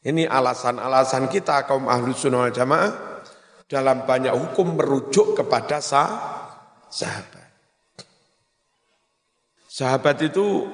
Ini 0.00 0.24
alasan-alasan 0.24 1.28
kita 1.28 1.68
kaum 1.68 1.84
ahlu 1.84 2.16
sunnah 2.16 2.48
jamaah 2.48 3.20
dalam 3.68 4.08
banyak 4.08 4.32
hukum 4.32 4.80
merujuk 4.80 5.36
kepada 5.36 5.84
sah, 5.84 6.08
sahabat. 6.88 7.48
Sahabat 9.68 10.16
itu 10.24 10.64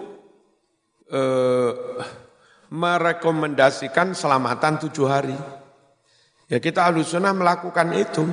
eh, 1.11 1.72
merekomendasikan 2.70 4.14
selamatan 4.14 4.79
tujuh 4.87 5.07
hari. 5.11 5.37
Ya 6.47 6.62
kita 6.62 6.87
ahlu 6.87 7.03
sunnah 7.03 7.35
melakukan 7.35 7.91
itu. 7.99 8.31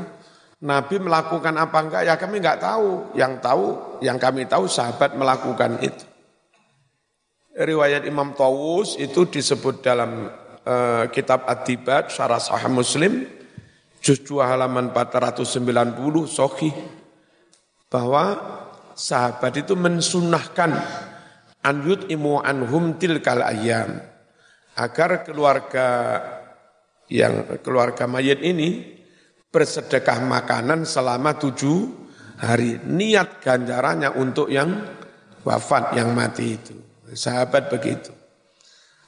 Nabi 0.64 0.96
melakukan 0.96 1.60
apa 1.60 1.78
enggak 1.84 2.02
ya 2.06 2.16
kami 2.22 2.38
enggak 2.38 2.62
tahu. 2.62 3.18
Yang 3.18 3.34
tahu, 3.41 3.66
yang 4.06 4.22
kami 4.22 4.46
tahu 4.46 4.70
sahabat 4.70 5.18
melakukan 5.18 5.82
itu. 5.82 6.06
Riwayat 7.58 8.06
Imam 8.06 8.38
Tawus 8.38 8.98
itu 8.98 9.26
disebut 9.30 9.82
dalam 9.86 10.43
uh, 10.68 11.07
kitab 11.11 11.47
Ad-Dibat 11.47 12.11
Syarah 12.11 12.39
Sahih 12.39 12.72
Muslim 12.72 13.28
juz 14.03 14.20
2 14.20 14.43
halaman 14.43 14.91
490 14.91 15.55
sahih 16.28 16.76
bahwa 17.88 18.36
sahabat 18.97 19.64
itu 19.64 19.80
mensunahkan 19.80 20.76
an 21.64 21.76
yut'imu 21.88 22.43
anhum 22.43 22.99
tilkal 22.99 23.39
ayam 23.39 24.03
agar 24.76 25.24
keluarga 25.24 26.20
yang 27.07 27.61
keluarga 27.61 28.09
mayit 28.09 28.41
ini 28.41 28.99
bersedekah 29.53 30.26
makanan 30.26 30.84
selama 30.84 31.38
tujuh 31.38 32.03
hari. 32.41 32.82
Niat 32.82 33.39
ganjarannya 33.39 34.18
untuk 34.18 34.49
yang 34.49 34.82
wafat, 35.45 35.93
yang 35.93 36.11
mati 36.18 36.57
itu. 36.57 36.76
Sahabat 37.14 37.70
begitu. 37.70 38.09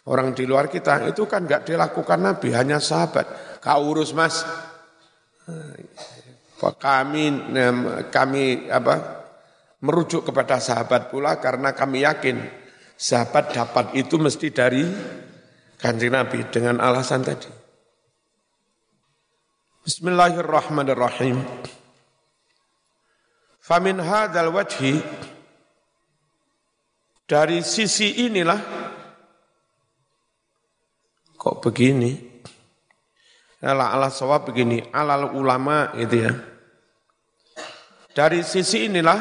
Orang 0.06 0.38
di 0.38 0.46
luar 0.46 0.70
kita 0.70 1.10
itu 1.10 1.26
kan 1.26 1.50
nggak 1.50 1.66
dilakukan 1.66 2.22
Nabi, 2.22 2.54
hanya 2.54 2.78
sahabat. 2.78 3.58
Kau 3.58 3.90
urus 3.90 4.14
mas. 4.14 4.46
Kami 6.62 7.24
kami 8.14 8.70
apa 8.70 9.26
merujuk 9.82 10.30
kepada 10.30 10.62
sahabat 10.62 11.10
pula 11.10 11.42
karena 11.42 11.74
kami 11.74 12.06
yakin 12.06 12.38
sahabat 12.94 13.54
dapat 13.54 13.86
itu 13.98 14.18
mesti 14.22 14.48
dari 14.54 14.86
kanjeng 15.82 16.14
Nabi 16.14 16.42
dengan 16.54 16.82
alasan 16.82 17.26
tadi. 17.26 17.50
Bismillahirrahmanirrahim. 19.86 21.42
Famin 23.62 23.98
hadal 24.02 24.54
wajhi 24.54 25.02
dari 27.26 27.66
sisi 27.66 28.30
inilah 28.30 28.85
kok 31.46 31.62
begini? 31.62 32.18
Ala 33.62 33.94
ala 33.94 34.10
sawab 34.10 34.50
begini 34.50 34.82
alal 34.90 35.38
ulama 35.38 35.94
gitu 35.94 36.26
ya. 36.26 36.34
Dari 38.18 38.42
sisi 38.42 38.90
inilah 38.90 39.20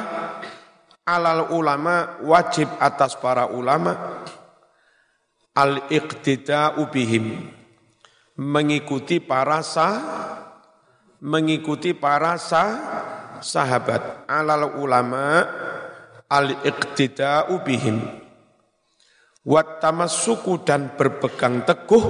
alal 1.04 1.52
ulama 1.52 2.16
wajib 2.24 2.72
atas 2.80 3.20
para 3.20 3.52
ulama 3.52 4.24
al 5.52 5.84
iqtida'u 5.92 6.88
bihim. 6.88 7.44
Mengikuti 8.40 9.20
para 9.20 9.60
sah 9.60 9.96
mengikuti 11.24 11.96
para 11.96 12.36
sah, 12.36 12.72
sahabat. 13.40 14.28
Alal 14.28 14.80
ulama 14.80 15.44
al 16.28 16.56
iqtida'u 16.64 17.60
bihim 17.64 18.23
wat 19.44 19.80
tamassuku 19.80 20.64
dan 20.64 20.96
berpegang 20.96 21.64
teguh 21.68 22.04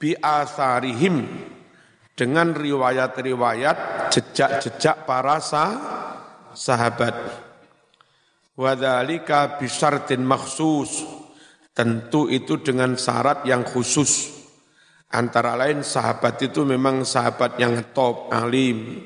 bi 0.00 0.16
asarihim 0.16 1.24
dengan 2.14 2.54
riwayat-riwayat 2.54 4.10
jejak-jejak 4.14 5.02
para 5.04 5.42
sah, 5.42 5.72
sahabat. 6.54 7.14
Wadzalika 8.54 9.58
bisyartin 9.58 10.22
maksus 10.22 11.02
tentu 11.74 12.30
itu 12.30 12.62
dengan 12.62 12.94
syarat 12.94 13.42
yang 13.42 13.66
khusus. 13.66 14.30
Antara 15.10 15.58
lain 15.58 15.82
sahabat 15.82 16.38
itu 16.42 16.62
memang 16.62 17.02
sahabat 17.02 17.58
yang 17.58 17.94
top, 17.94 18.30
alim, 18.34 19.02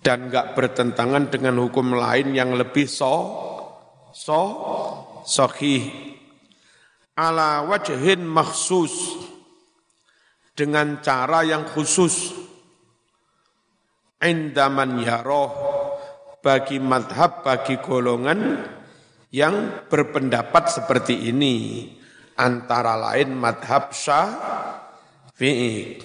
dan 0.00 0.28
nggak 0.28 0.56
bertentangan 0.56 1.28
dengan 1.28 1.60
hukum 1.60 1.96
lain 1.96 2.32
yang 2.32 2.56
lebih 2.56 2.88
so, 2.88 3.16
so, 4.12 4.40
sohih. 5.28 6.16
Ala 7.12 7.68
wajhin 7.68 8.24
maksus, 8.24 8.94
dengan 10.56 11.04
cara 11.04 11.44
yang 11.44 11.68
khusus. 11.68 12.32
Indaman 14.18 14.98
yaroh, 15.04 15.54
bagi 16.42 16.82
madhab, 16.82 17.46
bagi 17.46 17.78
golongan 17.78 18.66
yang 19.30 19.86
berpendapat 19.86 20.72
seperti 20.72 21.30
ini. 21.30 21.86
Antara 22.38 22.94
lain 22.98 23.34
madhab 23.34 23.90
syah, 23.94 24.30
fi'il. 25.34 26.02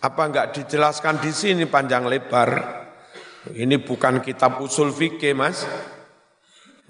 Apa 0.00 0.22
enggak 0.28 0.56
dijelaskan 0.56 1.20
di 1.20 1.32
sini 1.32 1.64
panjang 1.68 2.08
lebar? 2.08 2.80
Ini 3.52 3.80
bukan 3.84 4.24
kitab 4.24 4.60
usul 4.64 4.92
fikih, 4.92 5.36
Mas. 5.36 5.64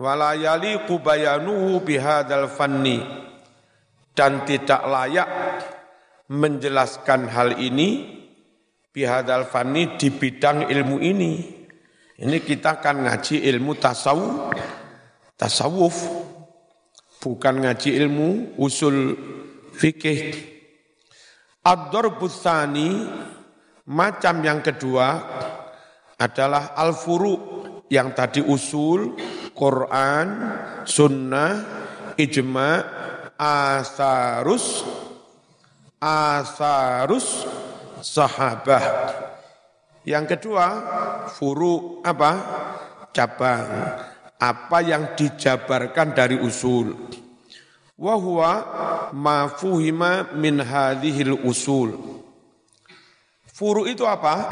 Wala 0.03 0.35
yaliqu 0.35 0.99
bayanuhu 0.99 1.79
bihadzal 1.87 2.51
fanni 2.51 2.99
dan 4.19 4.43
tidak 4.43 4.83
layak 4.83 5.31
menjelaskan 6.27 7.31
hal 7.31 7.55
ini 7.63 8.19
bihadzal 8.91 9.47
fanni 9.47 9.95
di 9.95 10.11
bidang 10.11 10.67
ilmu 10.67 10.99
ini. 10.99 11.33
Ini 12.19 12.37
kita 12.43 12.83
akan 12.83 13.07
ngaji 13.07 13.47
ilmu 13.47 13.79
tasawuf, 13.79 14.51
tasawuf 15.39 15.97
bukan 17.23 17.63
ngaji 17.63 17.95
ilmu 18.03 18.59
usul 18.59 19.15
fikih. 19.71 20.51
Ad-darbusani 21.63 22.91
macam 23.87 24.35
yang 24.43 24.67
kedua 24.67 25.07
adalah 26.19 26.75
al-furu 26.75 27.35
yang 27.87 28.11
tadi 28.19 28.43
usul, 28.43 29.15
Quran, 29.63 30.27
sunnah, 30.83 31.55
ijma, 32.19 32.83
asarus, 33.39 34.83
asarus, 36.03 37.47
sahabah. 38.03 38.83
Yang 40.03 40.35
kedua, 40.35 40.67
furu 41.31 42.03
apa? 42.03 42.33
Cabang. 43.15 43.71
Apa 44.43 44.83
yang 44.83 45.15
dijabarkan 45.15 46.11
dari 46.11 46.35
usul 46.43 46.91
wa 48.03 48.19
huwa 48.19 48.53
ma 49.15 49.47
fuhima 49.47 50.35
min 50.35 50.59
hadhil 50.59 51.39
usul. 51.47 51.95
Furu 53.47 53.87
itu 53.87 54.03
apa? 54.03 54.43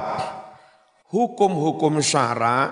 Hukum-hukum 1.11 1.99
syara 1.99 2.71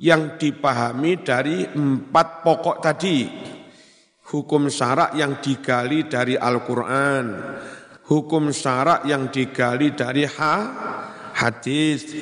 yang 0.00 0.40
dipahami 0.40 1.20
dari 1.20 1.68
empat 1.68 2.40
pokok 2.40 2.78
tadi. 2.80 3.18
Hukum 4.30 4.72
syara 4.72 5.12
yang 5.12 5.44
digali 5.44 6.08
dari 6.08 6.38
Al-Quran. 6.40 7.24
Hukum 8.08 8.50
syara 8.50 9.04
yang 9.04 9.28
digali 9.28 9.92
dari 9.92 10.24
ha, 10.24 10.56
hadis. 11.36 12.16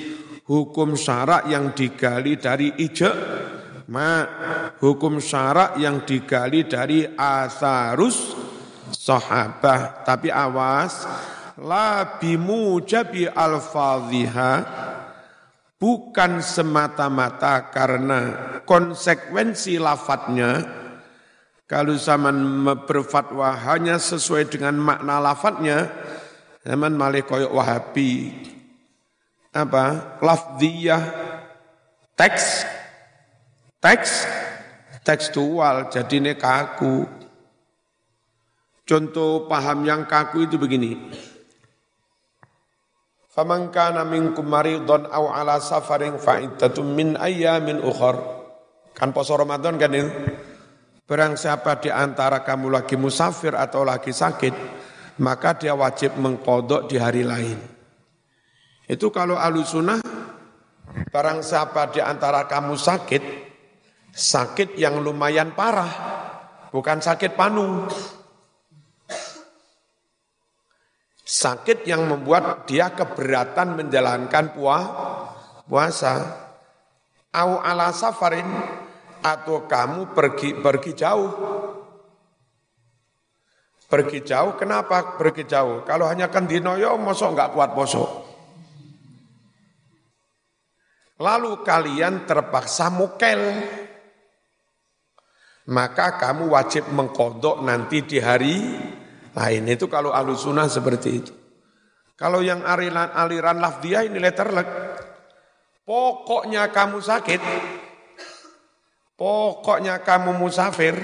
Hukum 0.48 0.98
syara 0.98 1.46
yang 1.46 1.76
digali 1.76 2.40
dari 2.40 2.72
ijma' 2.74 3.48
ma 3.88 4.28
hukum 4.78 5.16
syarak 5.16 5.80
yang 5.80 6.04
digali 6.04 6.68
dari 6.68 7.08
asarus 7.08 8.36
sahabah 8.92 10.04
tapi 10.04 10.28
awas 10.28 11.08
la 11.56 12.20
bimujabi 12.20 13.24
alfadhiha 13.32 14.52
bukan 15.78 16.42
semata-mata 16.42 17.70
karena 17.70 18.20
konsekuensi 18.66 19.78
lafadznya. 19.78 20.76
Kalau 21.68 21.94
zaman 22.00 22.64
berfatwa 22.88 23.52
hanya 23.52 24.00
sesuai 24.00 24.48
dengan 24.48 24.74
makna 24.80 25.20
lafadznya 25.20 25.92
zaman 26.64 26.96
malih 26.96 27.22
koyok 27.24 27.52
wahabi. 27.54 28.32
Apa? 29.52 30.18
Lafdiyah 30.20 31.02
teks. 32.16 32.64
Teks. 33.78 34.12
Tekstual 35.04 35.88
jadi 35.88 36.20
ini 36.20 36.32
kaku. 36.36 37.08
Contoh 38.88 39.44
paham 39.48 39.84
yang 39.84 40.04
kaku 40.08 40.48
itu 40.48 40.56
begini. 40.56 40.96
Faman 43.38 43.70
kana 43.70 44.02
minkum 44.02 44.50
maridun 44.50 45.06
aw 45.06 45.30
ala 45.30 45.62
safarin 45.62 46.18
fa 46.18 46.42
min 46.82 47.14
ayyamin 47.14 47.78
ukhar. 47.86 48.18
Kan 48.90 49.14
poso 49.14 49.38
Ramadan 49.38 49.78
kan 49.78 49.94
itu. 49.94 50.10
Barang 51.06 51.38
siapa 51.38 51.78
di 51.78 51.86
antara 51.86 52.42
kamu 52.42 52.66
lagi 52.66 52.98
musafir 52.98 53.54
atau 53.54 53.86
lagi 53.86 54.10
sakit, 54.10 54.54
maka 55.22 55.54
dia 55.54 55.70
wajib 55.78 56.18
mengkodok 56.18 56.90
di 56.90 56.98
hari 56.98 57.22
lain. 57.22 57.62
Itu 58.90 59.14
kalau 59.14 59.38
alusunah, 59.38 60.02
barang 61.06 61.38
siapa 61.38 61.94
di 61.94 62.02
antara 62.02 62.42
kamu 62.50 62.74
sakit, 62.74 63.22
sakit 64.18 64.74
yang 64.74 64.98
lumayan 64.98 65.54
parah, 65.54 65.94
bukan 66.74 66.98
sakit 66.98 67.38
panu. 67.38 67.86
Sakit 71.38 71.86
yang 71.86 72.02
membuat 72.10 72.66
dia 72.66 72.90
keberatan 72.90 73.78
menjalankan 73.78 74.58
puah, 74.58 74.84
puasa. 75.70 76.14
Au 77.30 77.62
ala 77.62 77.94
safarin 77.94 78.48
atau 79.22 79.62
kamu 79.70 80.18
pergi 80.18 80.58
pergi 80.58 80.92
jauh. 80.98 81.30
Pergi 83.86 84.18
jauh, 84.26 84.58
kenapa 84.58 85.14
pergi 85.14 85.46
jauh? 85.46 85.86
Kalau 85.86 86.10
hanya 86.10 86.26
kendinoyo, 86.26 86.98
mosok 86.98 87.30
nggak 87.30 87.50
kuat 87.54 87.70
poso. 87.70 88.04
Lalu 91.22 91.62
kalian 91.62 92.26
terpaksa 92.26 92.90
mukel. 92.90 93.38
Maka 95.70 96.18
kamu 96.18 96.50
wajib 96.50 96.90
mengkodok 96.90 97.62
nanti 97.62 98.02
di 98.02 98.18
hari 98.18 98.56
lain. 99.38 99.62
Itu 99.70 99.86
kalau 99.86 100.10
alusuna 100.10 100.66
seperti 100.66 101.08
itu. 101.14 101.32
Kalau 102.18 102.42
yang 102.42 102.66
aliran, 102.66 103.14
aliran 103.14 103.62
lafdiyah 103.62 104.10
ini 104.10 104.18
letterlek. 104.18 104.66
Pokoknya 105.86 106.68
kamu 106.68 107.00
sakit, 107.00 107.40
pokoknya 109.16 110.04
kamu 110.04 110.36
musafir, 110.36 110.98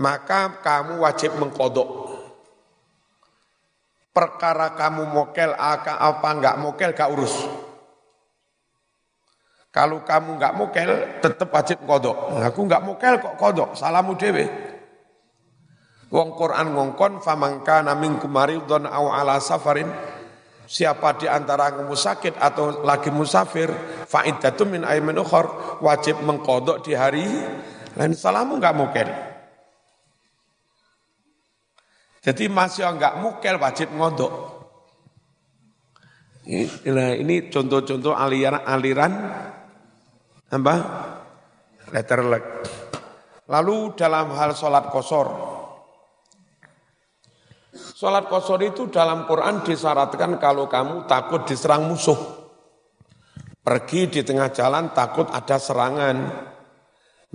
maka 0.00 0.62
kamu 0.64 1.02
wajib 1.04 1.36
mengkodok. 1.36 2.08
Perkara 4.16 4.72
kamu 4.78 5.12
mokel 5.12 5.52
apa 5.58 6.28
enggak 6.32 6.56
mokel 6.56 6.90
gak 6.96 7.10
urus. 7.12 7.34
Kalau 9.68 10.02
kamu 10.08 10.40
enggak 10.40 10.56
mokel, 10.56 10.90
tetap 11.20 11.52
wajib 11.52 11.84
kodok. 11.84 12.40
Aku 12.40 12.64
enggak 12.64 12.82
mokel 12.82 13.14
kok 13.20 13.36
kodok, 13.36 13.76
salamu 13.76 14.16
dewe. 14.16 14.69
Wong 16.10 16.34
Quran 16.34 16.74
ngongkon 16.74 17.22
famangka 17.22 17.86
naming 17.86 18.18
kumaridon 18.18 18.82
aw 18.82 19.14
ala 19.14 19.38
safarin. 19.38 19.86
Siapa 20.70 21.18
di 21.18 21.26
antara 21.26 21.74
kamu 21.74 21.98
sakit 21.98 22.38
atau 22.38 22.86
lagi 22.86 23.10
musafir 23.10 23.70
faidatu 24.06 24.66
min 24.66 24.86
aymin 24.86 25.18
ukhor 25.18 25.78
wajib 25.82 26.22
mengkodok 26.22 26.82
di 26.86 26.94
hari 26.94 27.26
lain. 27.94 28.14
Salamu 28.14 28.58
enggak 28.58 28.74
mukel. 28.78 29.10
Jadi 32.22 32.46
masih 32.46 32.86
enggak 32.86 33.18
mukel 33.18 33.58
wajib 33.58 33.90
ngodok. 33.94 34.62
Ini, 36.50 36.66
ini 37.22 37.50
contoh-contoh 37.50 38.14
aliran 38.14 38.62
aliran 38.66 39.12
apa? 40.50 40.74
Letter 41.90 42.22
leg 42.26 42.44
lalu 43.50 43.98
dalam 43.98 44.30
hal 44.38 44.54
sholat 44.54 44.94
kosor 44.94 45.26
Sholat 48.00 48.32
kosor 48.32 48.64
itu 48.64 48.88
dalam 48.88 49.28
Quran 49.28 49.60
disyaratkan 49.60 50.40
kalau 50.40 50.72
kamu 50.72 51.04
takut 51.04 51.44
diserang 51.44 51.84
musuh. 51.84 52.16
Pergi 53.60 54.08
di 54.08 54.24
tengah 54.24 54.48
jalan 54.56 54.96
takut 54.96 55.28
ada 55.28 55.60
serangan. 55.60 56.16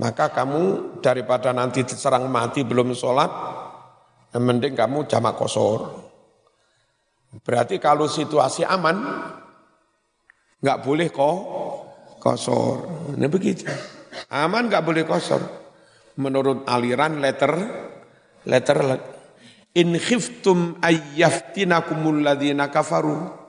Maka 0.01 0.33
kamu 0.33 0.97
daripada 1.05 1.53
nanti 1.53 1.85
diserang 1.85 2.33
mati 2.33 2.65
belum 2.65 2.97
sholat, 2.97 3.29
mending 4.33 4.73
kamu 4.73 5.05
jamak 5.05 5.37
kosor. 5.37 6.01
Berarti 7.45 7.77
kalau 7.77 8.09
situasi 8.09 8.65
aman, 8.65 8.97
nggak 10.65 10.81
boleh 10.81 11.13
kok 11.13 11.37
kosor. 12.17 12.89
Ini 13.13 13.27
begitu. 13.29 13.69
Aman 14.33 14.73
nggak 14.73 14.81
boleh 14.81 15.05
kosor. 15.05 15.45
Menurut 16.17 16.65
aliran 16.65 17.21
letter, 17.21 17.53
letter 18.49 19.13
in 19.75 19.99
khiftum 19.99 20.79
ayyaftinakumul 20.79 22.23
ladzina 22.23 22.71
kafaru. 22.71 23.43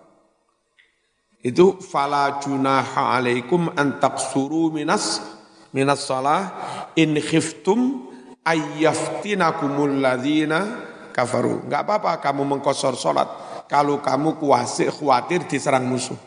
Itu 1.41 1.79
fala 1.79 2.43
junaha 2.43 3.15
alaikum 3.15 3.71
an 3.79 4.03
taqsuru 4.03 4.75
minas 4.75 5.23
minas 5.71 6.03
salah. 6.03 6.51
In 6.99 7.15
khiftum 7.23 8.11
ayyaftinakumul 8.43 10.03
ladzina 10.03 10.83
kafaru. 11.15 11.71
Enggak 11.71 11.87
apa-apa 11.87 12.13
kamu 12.19 12.43
mengkosor 12.59 12.99
salat 12.99 13.31
kalau 13.71 14.03
kamu 14.03 14.43
kuasir 14.43 14.91
khawatir 14.91 15.47
diserang 15.47 15.87
musuh. 15.87 16.19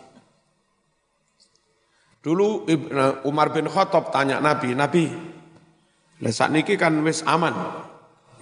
Dulu 2.20 2.68
Umar 3.24 3.56
bin 3.56 3.72
Khattab 3.72 4.12
tanya 4.12 4.44
Nabi, 4.44 4.76
Nabi, 4.76 5.08
saat 6.28 6.52
niki 6.52 6.76
kan 6.76 6.92
wis 7.00 7.24
aman, 7.24 7.56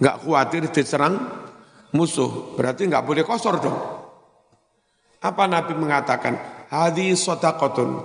enggak 0.02 0.18
khawatir 0.18 0.66
diserang 0.74 1.14
musuh. 1.94 2.56
Berarti 2.58 2.88
nggak 2.88 3.04
boleh 3.04 3.24
kosor 3.24 3.60
dong. 3.62 3.78
Apa 5.18 5.44
Nabi 5.50 5.74
mengatakan? 5.74 6.34
Hadi 6.68 7.16
sodakotun 7.16 8.04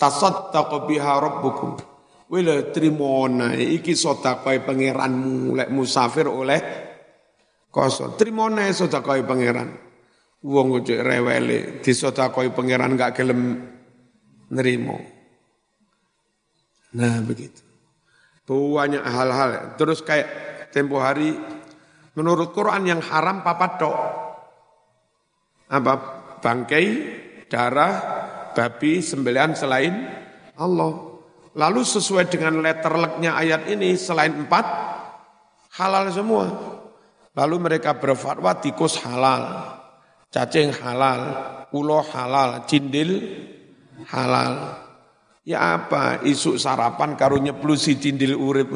tasaddaqu 0.00 0.88
biha 0.88 1.12
rabbukum. 1.20 1.76
Wila 2.30 2.70
trimona 2.70 3.58
iki 3.58 3.98
sodakai 3.98 4.62
pangeranmu 4.62 5.58
lek 5.58 5.68
musafir 5.74 6.30
oleh 6.30 6.60
kosor. 7.68 8.14
Trimona 8.14 8.70
sodakai 8.70 9.26
pangeran. 9.26 9.68
Wong 10.40 10.72
ujuk 10.80 11.04
rewele 11.04 11.84
disodakai 11.84 12.48
pangeran 12.54 12.96
gak 12.96 13.12
gelem 13.18 13.60
nerimo. 14.48 14.96
Nah 16.96 17.20
begitu. 17.20 17.60
Banyak 18.48 19.04
hal-hal. 19.04 19.78
Terus 19.78 20.02
kayak 20.02 20.26
tempo 20.74 20.98
hari 20.98 21.34
Menurut 22.18 22.50
Quran 22.50 22.82
yang 22.90 23.00
haram 23.04 23.46
papat 23.46 23.72
dok. 23.78 23.96
Apa? 25.70 25.94
Bangkai, 26.40 26.86
darah, 27.46 27.94
babi, 28.56 28.98
sembelian 28.98 29.54
selain 29.54 30.08
Allah. 30.58 31.10
Lalu 31.54 31.82
sesuai 31.82 32.30
dengan 32.30 32.58
letter 32.62 32.94
leknya 32.94 33.34
ayat 33.34 33.70
ini, 33.70 33.94
selain 33.94 34.46
empat, 34.46 34.66
halal 35.78 36.10
semua. 36.10 36.46
Lalu 37.34 37.56
mereka 37.62 37.94
berfatwa 37.94 38.58
tikus 38.58 38.98
halal, 39.06 39.74
cacing 40.34 40.74
halal, 40.82 41.20
ulo 41.70 42.02
halal, 42.02 42.66
cindil 42.66 43.22
halal. 44.10 44.82
Ya 45.46 45.78
apa, 45.78 46.22
isu 46.26 46.58
sarapan 46.58 47.14
karunya 47.14 47.54
si 47.78 47.98
cindil 47.98 48.34
urip. 48.34 48.70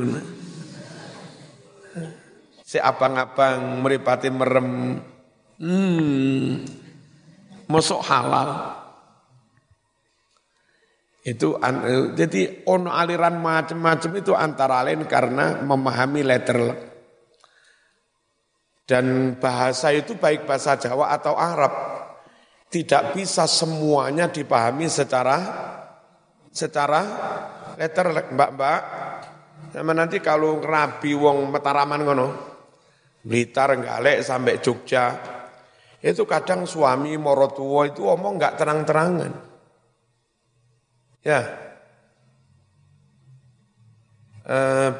Si 2.64 2.80
abang-abang 2.80 3.84
meripati 3.84 4.32
merem. 4.32 4.96
Hmm, 5.60 6.64
masuk 7.68 8.00
halal. 8.08 8.80
Itu 11.24 11.60
jadi 12.16 12.64
ono 12.68 12.92
aliran 12.92 13.40
macam-macam 13.40 14.12
itu 14.16 14.32
antara 14.32 14.84
lain 14.84 15.04
karena 15.04 15.60
memahami 15.60 16.20
letter 16.20 16.60
dan 18.84 19.36
bahasa 19.40 19.88
itu 19.96 20.20
baik 20.20 20.44
bahasa 20.44 20.76
Jawa 20.76 21.16
atau 21.16 21.32
Arab 21.32 21.72
tidak 22.68 23.16
bisa 23.16 23.48
semuanya 23.48 24.28
dipahami 24.28 24.84
secara 24.92 25.36
secara 26.52 27.00
letter 27.80 28.28
mbak-mbak 28.36 28.80
sama 29.72 29.92
nanti 29.96 30.20
kalau 30.20 30.60
rabi 30.60 31.16
wong 31.16 31.48
metaraman 31.48 32.00
ngono 32.04 32.53
Blitar, 33.24 33.72
Galek 33.80 34.20
sampai 34.20 34.60
Jogja. 34.60 35.16
Itu 36.04 36.28
kadang 36.28 36.68
suami 36.68 37.16
morotuwo 37.16 37.88
itu 37.88 38.04
omong 38.04 38.36
nggak 38.36 38.56
terang-terangan. 38.60 39.32
Ya. 41.24 41.40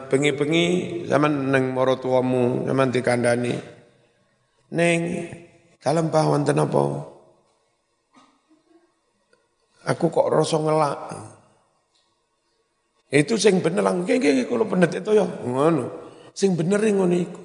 bengi-bengi 0.09 0.65
uh, 0.65 1.13
zaman 1.13 1.53
neng 1.53 1.77
morotuwamu 1.77 2.65
zaman 2.65 2.89
dikandani. 2.89 3.53
Neng, 4.73 5.01
dalam 5.85 6.09
bah 6.09 6.25
wonten 6.25 6.57
apa? 6.57 6.83
Aku 9.85 10.09
kok 10.09 10.33
rasa 10.33 10.57
ngelak. 10.57 10.99
Itu 13.13 13.37
sing 13.37 13.61
bener 13.61 13.85
lang, 13.85 14.09
nggih 14.09 14.49
kula 14.49 14.65
pendet 14.65 14.97
itu 14.97 15.13
ya. 15.13 15.29
Ngono. 15.45 15.85
Sing 16.33 16.57
bener 16.57 16.81
ngono 16.81 17.13
iku. 17.13 17.44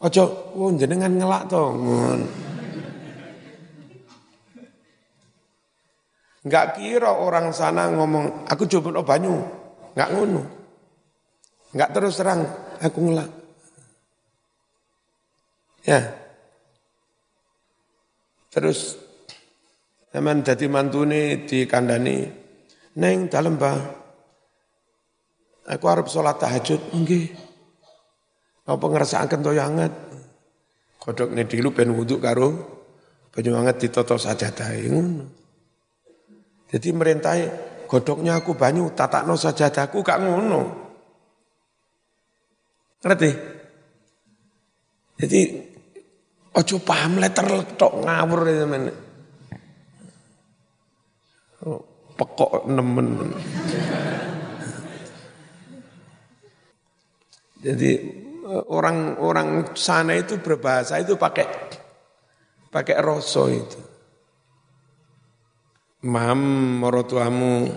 Ojo, 0.00 0.24
oh 0.56 0.72
jenengan 0.80 1.12
ngelak 1.12 1.44
to. 1.52 1.64
Enggak 6.40 6.80
kira 6.80 7.12
orang 7.20 7.52
sana 7.52 7.92
ngomong, 7.92 8.48
aku 8.48 8.64
coba 8.64 8.96
no 8.96 9.04
banyu. 9.04 9.36
Enggak 9.92 10.10
ngono. 10.16 10.42
Enggak 11.76 11.90
terus 11.92 12.16
terang, 12.16 12.48
aku 12.80 12.98
ngelak. 13.04 13.28
Ya. 15.84 16.00
Terus 18.48 18.96
zaman 20.08 20.40
jadi 20.40 20.64
mantune 20.72 21.44
di 21.44 21.68
kandani, 21.68 22.24
neng 22.96 23.28
dalam 23.28 23.60
bah, 23.60 23.76
aku 25.68 25.84
harap 25.92 26.08
sholat 26.08 26.40
tahajud, 26.40 26.80
enggak. 26.96 27.49
Apa 28.70 28.86
ngerasaaken 28.86 29.40
toyo 29.42 29.62
anget? 29.66 29.90
Kodokne 31.02 31.42
dilu 31.42 31.74
ben 31.74 31.90
wudu 31.90 32.22
karo 32.22 32.54
banyu 33.34 33.58
anget 33.58 33.82
ditoto 33.82 34.14
sajadah 34.14 34.70
ngono. 34.86 35.26
Jadi 36.70 36.88
merintai 36.94 37.42
godoknya 37.90 38.38
aku 38.38 38.54
banyu 38.54 38.94
tatakno 38.94 39.34
sajadahku 39.34 40.06
gak 40.06 40.22
ngono. 40.22 40.62
Ngerti? 43.02 43.30
Jadi 45.18 45.40
ojo 46.54 46.76
paham 46.86 47.18
letter 47.18 47.48
tok 47.74 48.06
ngawur 48.06 48.40
ya 48.46 48.66
men. 48.70 48.84
Oh, 51.66 51.82
pekok 52.14 52.70
nemen. 52.70 53.34
Jadi 57.60 57.90
orang-orang 58.50 59.70
sana 59.78 60.18
itu 60.18 60.42
berbahasa 60.42 60.98
itu 60.98 61.14
pakai 61.14 61.46
pakai 62.70 62.96
rosso 62.98 63.46
itu. 63.46 63.80
Mam 66.00 66.40
morotuamu, 66.80 67.68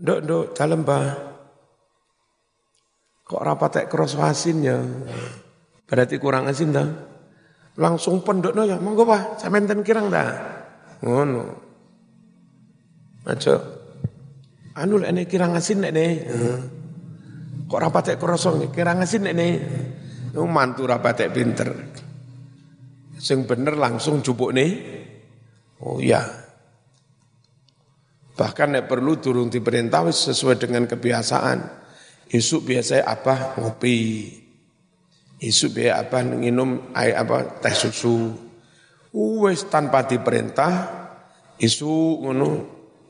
dok 0.00 0.20
dok 0.24 0.44
dalam 0.56 0.80
bah, 0.88 1.04
kok 3.28 3.44
rapat 3.44 3.84
cross 3.92 4.16
wasin 4.16 4.64
ya, 4.64 4.80
berarti 5.84 6.16
kurang 6.16 6.48
asin 6.48 6.72
dah. 6.72 6.88
Langsung 7.78 8.24
pendok 8.24 8.56
no 8.56 8.64
ya, 8.64 8.80
monggo 8.80 9.04
bah, 9.04 9.36
sampean 9.36 9.84
kirang 9.84 10.08
dah, 10.08 10.32
ngono. 11.04 11.44
Aja, 13.28 13.60
anu 14.72 15.04
ini 15.04 15.28
kirang 15.28 15.52
asin 15.52 15.84
nek 15.84 15.92
nih. 15.92 16.12
Kok 17.68 17.80
rapatek 17.84 18.16
krosong 18.16 18.72
kira 18.72 18.96
ngasin 18.96 19.28
ini. 19.28 19.48
Mantu 20.32 20.88
rapatek 20.88 21.28
pinter. 21.28 21.68
Sing 23.20 23.44
bener 23.44 23.76
langsung 23.76 24.24
jupuk 24.24 24.56
nih. 24.56 24.72
Oh 25.84 26.00
iya. 26.00 26.24
Bahkan 28.38 28.68
nek 28.72 28.86
perlu 28.88 29.20
turun 29.20 29.52
diperintah 29.52 30.08
sesuai 30.08 30.56
dengan 30.56 30.88
kebiasaan. 30.88 31.58
Isuk 32.32 32.72
biasanya 32.72 33.04
apa? 33.04 33.58
Ngopi. 33.60 33.98
Isuk 35.44 35.76
biasa 35.76 36.08
apa? 36.08 36.24
Minum 36.24 36.88
air 36.96 37.20
apa? 37.20 37.60
Teh 37.60 37.74
susu. 37.76 38.32
Wes 39.12 39.68
tanpa 39.68 40.08
diperintah. 40.08 40.72
Isu 41.58 42.22
ngono 42.24 42.48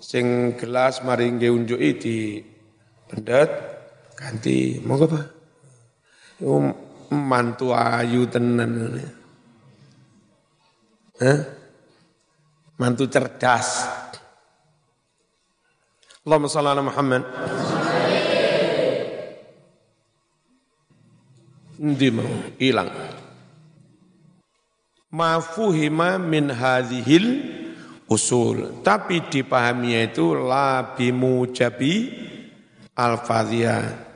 sing 0.03 0.57
gelas 0.57 1.05
maring 1.05 1.39
unjuki 1.47 1.91
di 2.01 2.17
pendet 3.05 3.78
ganti 4.19 4.83
monggo 4.83 5.07
Pak. 5.07 5.27
Mantu 7.15 7.71
ayu 7.71 8.27
tenan 8.27 8.99
Hah? 11.19 11.39
mantu 12.79 13.11
cerdas. 13.11 13.91
Allahumma 16.23 16.47
salli 16.47 16.71
ala 16.71 16.83
Muhammad. 16.83 17.23
Ndi 21.79 22.09
mau? 22.15 22.31
Hilang. 22.59 22.91
Mafuhima 25.11 26.23
min 26.23 26.55
hadhil 26.55 27.27
usul. 28.07 28.83
Tapi 28.87 29.27
dipahami 29.27 29.99
itu 29.99 30.39
la 30.39 30.95
bimujabi 30.95 31.95
al-fadhiyah 32.95 34.08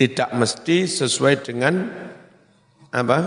tidak 0.00 0.32
mesti 0.32 0.88
sesuai 0.88 1.44
dengan 1.44 1.84
apa 2.88 3.18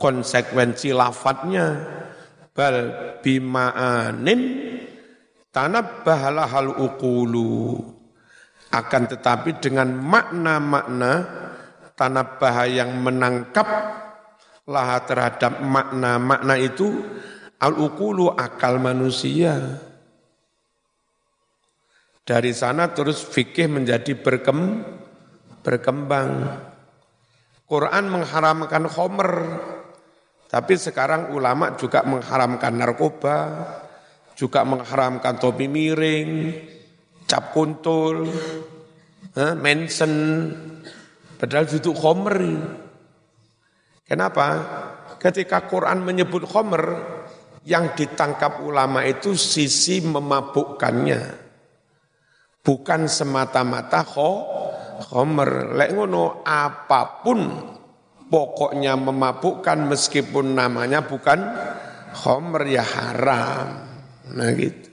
konsekuensi 0.00 0.96
lafadznya. 0.96 2.00
Bal 2.54 2.76
bima'anin 3.20 4.40
tanabbahala 5.52 6.48
hal 6.48 6.72
ukulu 6.80 7.76
akan 8.72 9.02
tetapi 9.10 9.60
dengan 9.60 9.92
makna-makna 9.92 11.12
tanabbaha 11.92 12.64
yang 12.72 13.04
menangkap 13.04 13.68
lah 14.64 15.04
terhadap 15.04 15.60
makna-makna 15.60 16.54
itu 16.56 17.04
al-ukulu 17.60 18.32
akal 18.32 18.80
manusia. 18.80 19.82
Dari 22.24 22.56
sana 22.56 22.88
terus 22.88 23.20
fikih 23.20 23.68
menjadi 23.68 24.16
berkembang 24.16 24.93
berkembang. 25.64 26.60
Quran 27.64 28.12
mengharamkan 28.12 28.84
khomer, 28.92 29.32
tapi 30.52 30.76
sekarang 30.76 31.32
ulama 31.32 31.72
juga 31.80 32.04
mengharamkan 32.04 32.76
narkoba, 32.76 33.38
juga 34.36 34.62
mengharamkan 34.68 35.40
topi 35.40 35.64
miring, 35.64 36.30
cap 37.24 37.56
kuntul, 37.56 38.28
eh, 39.32 39.56
mensen, 39.56 40.12
padahal 41.40 41.64
duduk 41.64 41.96
khomer. 41.96 42.38
Kenapa? 44.04 44.46
Ketika 45.16 45.64
Quran 45.64 46.04
menyebut 46.04 46.44
khomer, 46.44 46.84
yang 47.64 47.96
ditangkap 47.96 48.60
ulama 48.60 49.08
itu 49.08 49.32
sisi 49.32 50.04
memabukkannya. 50.04 51.42
Bukan 52.60 53.08
semata-mata 53.08 54.04
khomer 54.04 54.63
khomer. 55.04 55.76
Lek 55.76 55.92
ngono 55.92 56.40
apa 56.42 57.20
pun 57.20 57.40
pokoknya 58.28 58.96
memabukkan 58.96 59.84
meskipun 59.92 60.56
namanya 60.56 61.04
bukan 61.04 61.44
khomer 62.16 62.62
ya 62.64 62.84
haram. 62.84 63.68
Nah 64.32 64.50
gitu. 64.56 64.88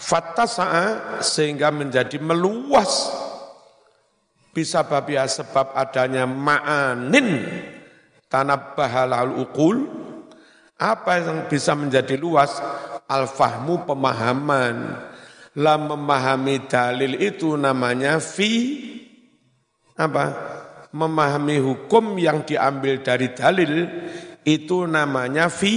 Fattasa'a 0.00 1.20
sehingga 1.20 1.68
menjadi 1.68 2.16
meluas 2.18 3.12
bisa 4.50 4.82
babia 4.82 5.28
sebab 5.28 5.76
adanya 5.76 6.24
ma'anin 6.26 7.46
tanah 8.26 8.74
bahalal 8.74 9.38
ukul 9.38 9.86
apa 10.80 11.20
yang 11.20 11.38
bisa 11.46 11.76
menjadi 11.76 12.16
luas 12.16 12.58
al-fahmu 13.06 13.84
pemahaman 13.84 14.96
lah 15.58 15.78
memahami 15.80 16.70
dalil 16.70 17.18
itu 17.18 17.58
namanya 17.58 18.22
fi 18.22 18.86
apa? 19.98 20.24
Memahami 20.90 21.58
hukum 21.62 22.18
yang 22.18 22.42
diambil 22.42 23.02
dari 23.02 23.30
dalil 23.34 23.72
itu 24.46 24.86
namanya 24.86 25.50
fi 25.50 25.74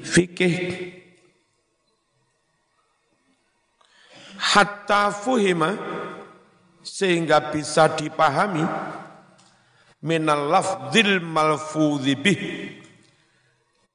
fikih. 0.00 0.56
Hatta 4.36 5.08
fuhima 5.12 5.72
sehingga 6.84 7.50
bisa 7.50 7.96
dipahami 7.96 8.62
minal 10.04 10.46
lafzil 10.52 11.18
malfudhi 11.24 12.14
bih 12.14 12.40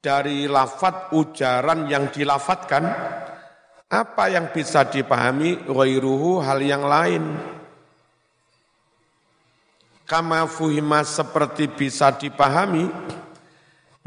dari 0.02 0.50
lafat 0.50 1.14
ujaran 1.14 1.86
yang 1.86 2.10
dilafatkan 2.10 2.84
apa 3.92 4.32
yang 4.32 4.48
bisa 4.48 4.88
dipahami 4.88 5.68
ghairuhu 5.68 6.40
hal 6.40 6.64
yang 6.64 6.88
lain? 6.88 7.36
Kama 10.08 10.48
fuhima 10.48 11.04
seperti 11.04 11.68
bisa 11.68 12.08
dipahami 12.08 12.88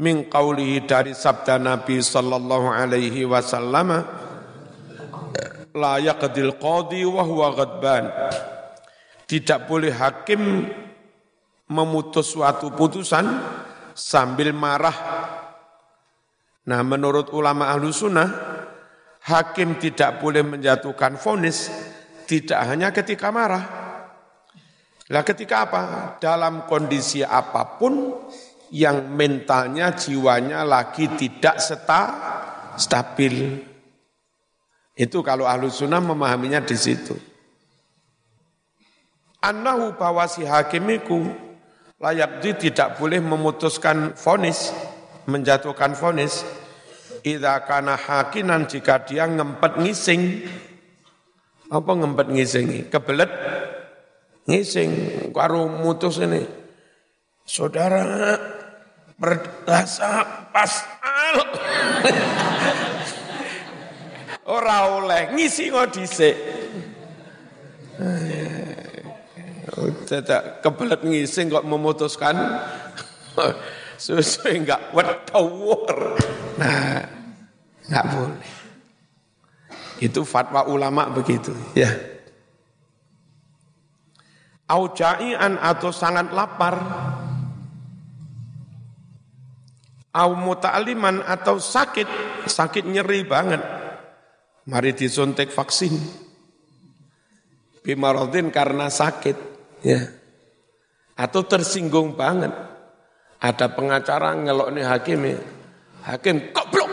min 0.02 0.26
qawlihi 0.26 0.90
dari 0.90 1.14
sabda 1.14 1.62
Nabi 1.62 2.02
sallallahu 2.02 2.66
alaihi 2.66 3.22
wasallam 3.30 4.02
la 5.70 5.94
yaqdil 6.02 6.58
qadi 6.58 7.06
wa 7.06 7.22
huwa 7.22 7.54
ghadban. 7.54 8.10
Tidak 9.26 9.70
boleh 9.70 9.94
hakim 9.94 10.66
memutus 11.70 12.34
suatu 12.34 12.74
putusan 12.74 13.26
sambil 13.94 14.50
marah. 14.50 14.94
Nah 16.66 16.82
menurut 16.82 17.30
ulama 17.34 17.70
ahlu 17.70 17.90
sunnah, 17.90 18.55
hakim 19.26 19.82
tidak 19.82 20.22
boleh 20.22 20.46
menjatuhkan 20.46 21.18
vonis 21.18 21.68
tidak 22.26 22.60
hanya 22.66 22.90
ketika 22.90 23.30
marah. 23.30 23.64
Lah 25.06 25.22
ketika 25.22 25.70
apa? 25.70 25.82
Dalam 26.18 26.66
kondisi 26.66 27.22
apa 27.22 27.78
pun 27.78 28.10
yang 28.74 29.06
mentalnya, 29.14 29.94
jiwanya 29.94 30.66
lagi 30.66 31.06
tidak 31.14 31.62
stabil. 32.74 33.62
Itu 34.98 35.22
kalau 35.22 35.46
ahlu 35.46 35.70
sunnah 35.70 36.02
memahaminya 36.02 36.58
di 36.66 36.74
situ. 36.74 37.14
Annahu 39.38 39.94
bahwa 39.94 40.26
si 40.26 40.42
hakimiku 40.42 41.30
layak 42.02 42.42
di 42.42 42.50
tidak 42.66 42.98
boleh 42.98 43.22
memutuskan 43.22 44.18
fonis, 44.18 44.74
menjatuhkan 45.30 45.94
fonis. 45.94 46.42
Idza 47.26 47.58
kana 47.66 47.98
hakinan 47.98 48.70
jika 48.70 49.02
dia 49.02 49.26
ngempet 49.26 49.82
ngising. 49.82 50.46
Apa 51.66 51.90
ngempet 51.98 52.30
ngising? 52.30 52.86
Kebelet 52.86 53.26
ngising 54.46 54.90
karo 55.34 55.66
mutus 55.66 56.22
ini. 56.22 56.46
Saudara 57.42 58.38
berdasa 59.18 60.22
pasal. 60.54 61.42
Ora 64.54 64.94
oleh 64.94 65.34
ngisi 65.34 65.74
kok. 65.74 65.98
Tidak 70.06 70.62
kebelet 70.62 71.02
ngising 71.02 71.50
kok 71.50 71.66
memutuskan 71.66 72.38
sesuai 73.98 74.62
enggak 74.62 74.94
wedawur. 74.94 76.14
Nah, 76.56 77.15
enggak 77.86 78.06
boleh. 78.12 78.52
Itu 80.02 80.22
fatwa 80.28 80.68
ulama 80.68 81.08
begitu, 81.08 81.56
ya. 81.72 81.88
Aujaian 84.66 85.56
atau 85.62 85.94
sangat 85.94 86.34
lapar. 86.34 86.76
Au 90.16 90.32
muta'aliman 90.32 91.20
atau 91.24 91.60
sakit, 91.60 92.08
sakit 92.48 92.88
nyeri 92.88 93.20
banget 93.24 93.76
mari 94.66 94.92
disuntik 94.92 95.54
vaksin. 95.54 95.94
Bimarodin 97.86 98.50
karena 98.50 98.90
sakit, 98.90 99.38
ya. 99.86 100.10
Atau 101.14 101.46
tersinggung 101.46 102.18
banget. 102.18 102.50
Ada 103.38 103.70
pengacara 103.72 104.34
ngelok 104.34 104.68
nih 104.74 104.84
hakim 104.84 105.20
ya. 105.22 105.38
Hakim 106.02 106.50
goblok. 106.50 106.85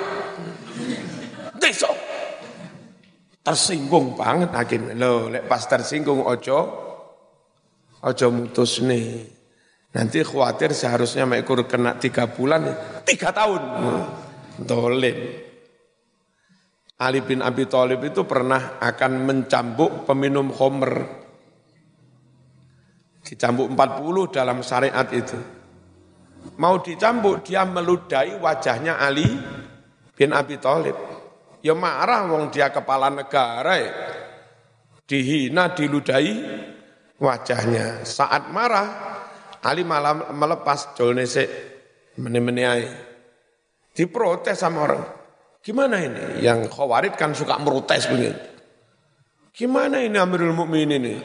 Tersinggung 3.44 4.16
banget 4.16 4.56
hakim. 4.56 4.96
Loh, 4.96 5.28
lek 5.28 5.52
pas 5.52 5.60
tersinggung 5.68 6.24
ojo, 6.24 6.58
ojo 8.00 8.28
mutus 8.32 8.80
nih. 8.80 9.28
Nanti 9.94 10.24
khawatir 10.24 10.72
seharusnya 10.72 11.28
mekur 11.28 11.68
kena 11.68 12.00
tiga 12.00 12.26
bulan, 12.32 12.66
tiga 13.04 13.36
tahun. 13.36 13.62
Dolim. 14.64 15.18
Ali 17.04 17.20
bin 17.20 17.44
Abi 17.44 17.68
Thalib 17.68 18.00
itu 18.08 18.24
pernah 18.24 18.80
akan 18.80 19.12
mencambuk 19.28 20.08
peminum 20.08 20.50
homer. 20.56 21.04
Dicambuk 23.28 23.68
40 23.76 24.36
dalam 24.36 24.64
syariat 24.64 25.08
itu. 25.12 25.36
Mau 26.60 26.80
dicambuk, 26.80 27.44
dia 27.44 27.68
meludahi 27.68 28.39
wajahnya 28.39 29.04
Ali 29.04 29.28
bin 30.16 30.32
Abi 30.32 30.56
Thalib. 30.58 31.12
Ya 31.64 31.72
marah 31.72 32.28
wong 32.28 32.51
dia 32.51 32.68
kepala 32.70 33.07
negara 33.07 33.80
ya. 33.80 33.91
Dihina, 35.07 35.72
diludahi 35.72 36.34
wajahnya. 37.16 38.03
Saat 38.03 38.51
marah, 38.51 38.88
Ali 39.64 39.88
malah 39.88 40.36
melepas 40.36 40.91
jolnesek 40.99 41.47
meni-meni 42.20 42.68
Diprotes 43.95 44.59
sama 44.59 44.84
orang. 44.84 45.05
Gimana 45.64 46.03
ini? 46.03 46.43
Yang 46.43 46.68
khawarid 46.76 47.16
kan 47.16 47.32
suka 47.32 47.55
merotes 47.55 48.11
begini. 48.11 48.36
Gimana 49.55 50.03
ini 50.03 50.20
Amirul 50.20 50.51
Mukminin 50.51 50.99
ini? 50.99 51.16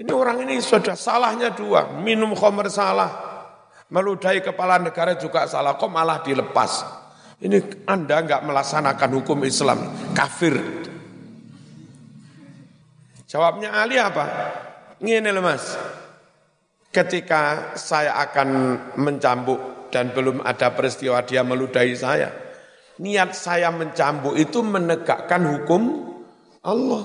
Ini 0.00 0.12
orang 0.12 0.44
ini 0.46 0.60
sudah 0.62 0.96
salahnya 0.96 1.52
dua, 1.52 2.00
minum 2.00 2.32
khamr 2.32 2.68
salah, 2.68 3.10
meludahi 3.88 4.44
kepala 4.44 4.76
negara 4.76 5.16
juga 5.16 5.48
salah, 5.48 5.76
kok 5.76 5.88
malah 5.88 6.20
dilepas. 6.20 7.04
Ini 7.36 7.84
Anda 7.84 8.24
enggak 8.24 8.48
melaksanakan 8.48 9.10
hukum 9.20 9.44
Islam, 9.44 9.92
kafir. 10.16 10.56
Jawabnya 13.28 13.76
Ali 13.76 14.00
apa? 14.00 14.24
Ngene 15.04 15.28
loh 15.36 15.44
mas, 15.44 15.76
ketika 16.88 17.74
saya 17.76 18.16
akan 18.24 18.48
mencambuk 18.96 19.92
dan 19.92 20.16
belum 20.16 20.40
ada 20.40 20.72
peristiwa 20.72 21.20
dia 21.20 21.44
meludahi 21.44 21.92
saya, 21.92 22.32
niat 22.96 23.36
saya 23.36 23.68
mencambuk 23.68 24.32
itu 24.40 24.64
menegakkan 24.64 25.44
hukum 25.44 26.08
Allah. 26.64 27.04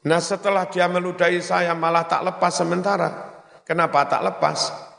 Nah 0.00 0.20
setelah 0.24 0.64
dia 0.72 0.88
meludahi 0.88 1.44
saya 1.44 1.76
malah 1.76 2.08
tak 2.08 2.24
lepas 2.24 2.56
sementara. 2.56 3.10
Kenapa 3.68 4.08
tak 4.08 4.24
lepas? 4.24 4.89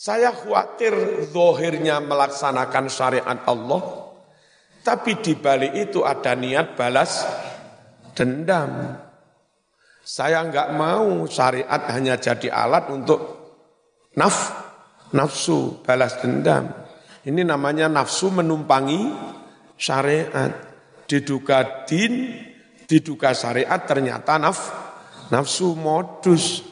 Saya 0.00 0.32
khawatir 0.32 1.28
zohirnya 1.28 2.00
melaksanakan 2.00 2.88
syariat 2.88 3.36
Allah. 3.44 4.08
Tapi 4.80 5.20
di 5.20 5.36
balik 5.36 5.76
itu 5.76 6.00
ada 6.08 6.32
niat 6.32 6.72
balas 6.72 7.20
dendam. 8.16 8.96
Saya 10.00 10.40
enggak 10.40 10.72
mau 10.72 11.28
syariat 11.28 11.84
hanya 11.92 12.16
jadi 12.16 12.48
alat 12.48 12.88
untuk 12.88 13.20
naf, 14.16 14.56
nafsu, 15.12 15.84
balas 15.84 16.16
dendam. 16.24 16.72
Ini 17.28 17.44
namanya 17.44 17.92
nafsu 17.92 18.32
menumpangi 18.32 19.12
syariat. 19.76 20.48
Diduga 21.04 21.84
din, 21.84 22.40
diduga 22.88 23.36
syariat 23.36 23.84
ternyata 23.84 24.40
naf, 24.40 24.72
nafsu 25.28 25.76
modus. 25.76 26.64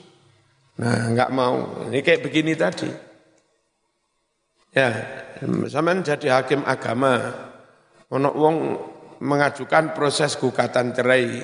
Nah, 0.81 1.13
enggak 1.13 1.29
mau. 1.29 1.85
Ini 1.93 2.01
kayak 2.01 2.25
begini 2.25 2.57
tadi. 2.57 3.08
Ya, 4.79 4.95
zaman 5.67 6.07
jadi 6.07 6.39
hakim 6.39 6.63
agama, 6.63 7.35
ono 8.15 8.31
wong 8.31 8.57
mengajukan 9.19 9.91
proses 9.91 10.39
gugatan 10.39 10.95
cerai. 10.95 11.43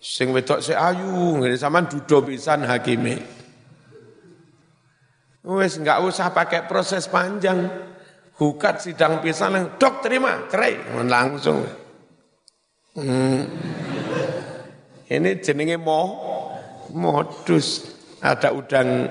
Sing 0.00 0.32
wedok 0.32 0.64
se 0.64 0.72
ayu, 0.72 1.36
ngene 1.36 1.60
sampean 1.60 1.92
dudo 1.92 2.24
pisan 2.24 2.64
hakime. 2.64 3.20
Wes 5.44 5.76
enggak 5.76 6.00
usah 6.00 6.32
pakai 6.32 6.64
proses 6.64 7.04
panjang. 7.04 7.68
Gugat 8.32 8.80
sidang 8.80 9.20
pisan, 9.20 9.76
dok 9.76 10.00
terima, 10.00 10.48
cerai, 10.48 11.04
langsung. 11.04 11.62
Hmm. 12.96 13.44
Ini 15.04 15.30
jenenge 15.44 15.76
mo, 15.76 16.00
modus. 16.96 17.92
Ada 18.24 18.56
udang, 18.56 19.06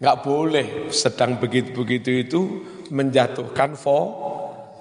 nggak 0.00 0.18
boleh 0.22 0.66
sedang 0.92 1.40
begitu-begitu 1.40 2.10
itu 2.26 2.40
menjatuhkan 2.92 3.74
fo, 3.74 3.98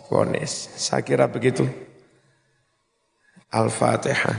fonis. 0.09 0.75
Saya 0.75 1.01
kira 1.01 1.25
begitu. 1.31 1.65
Al-Fatihah. 3.49 4.37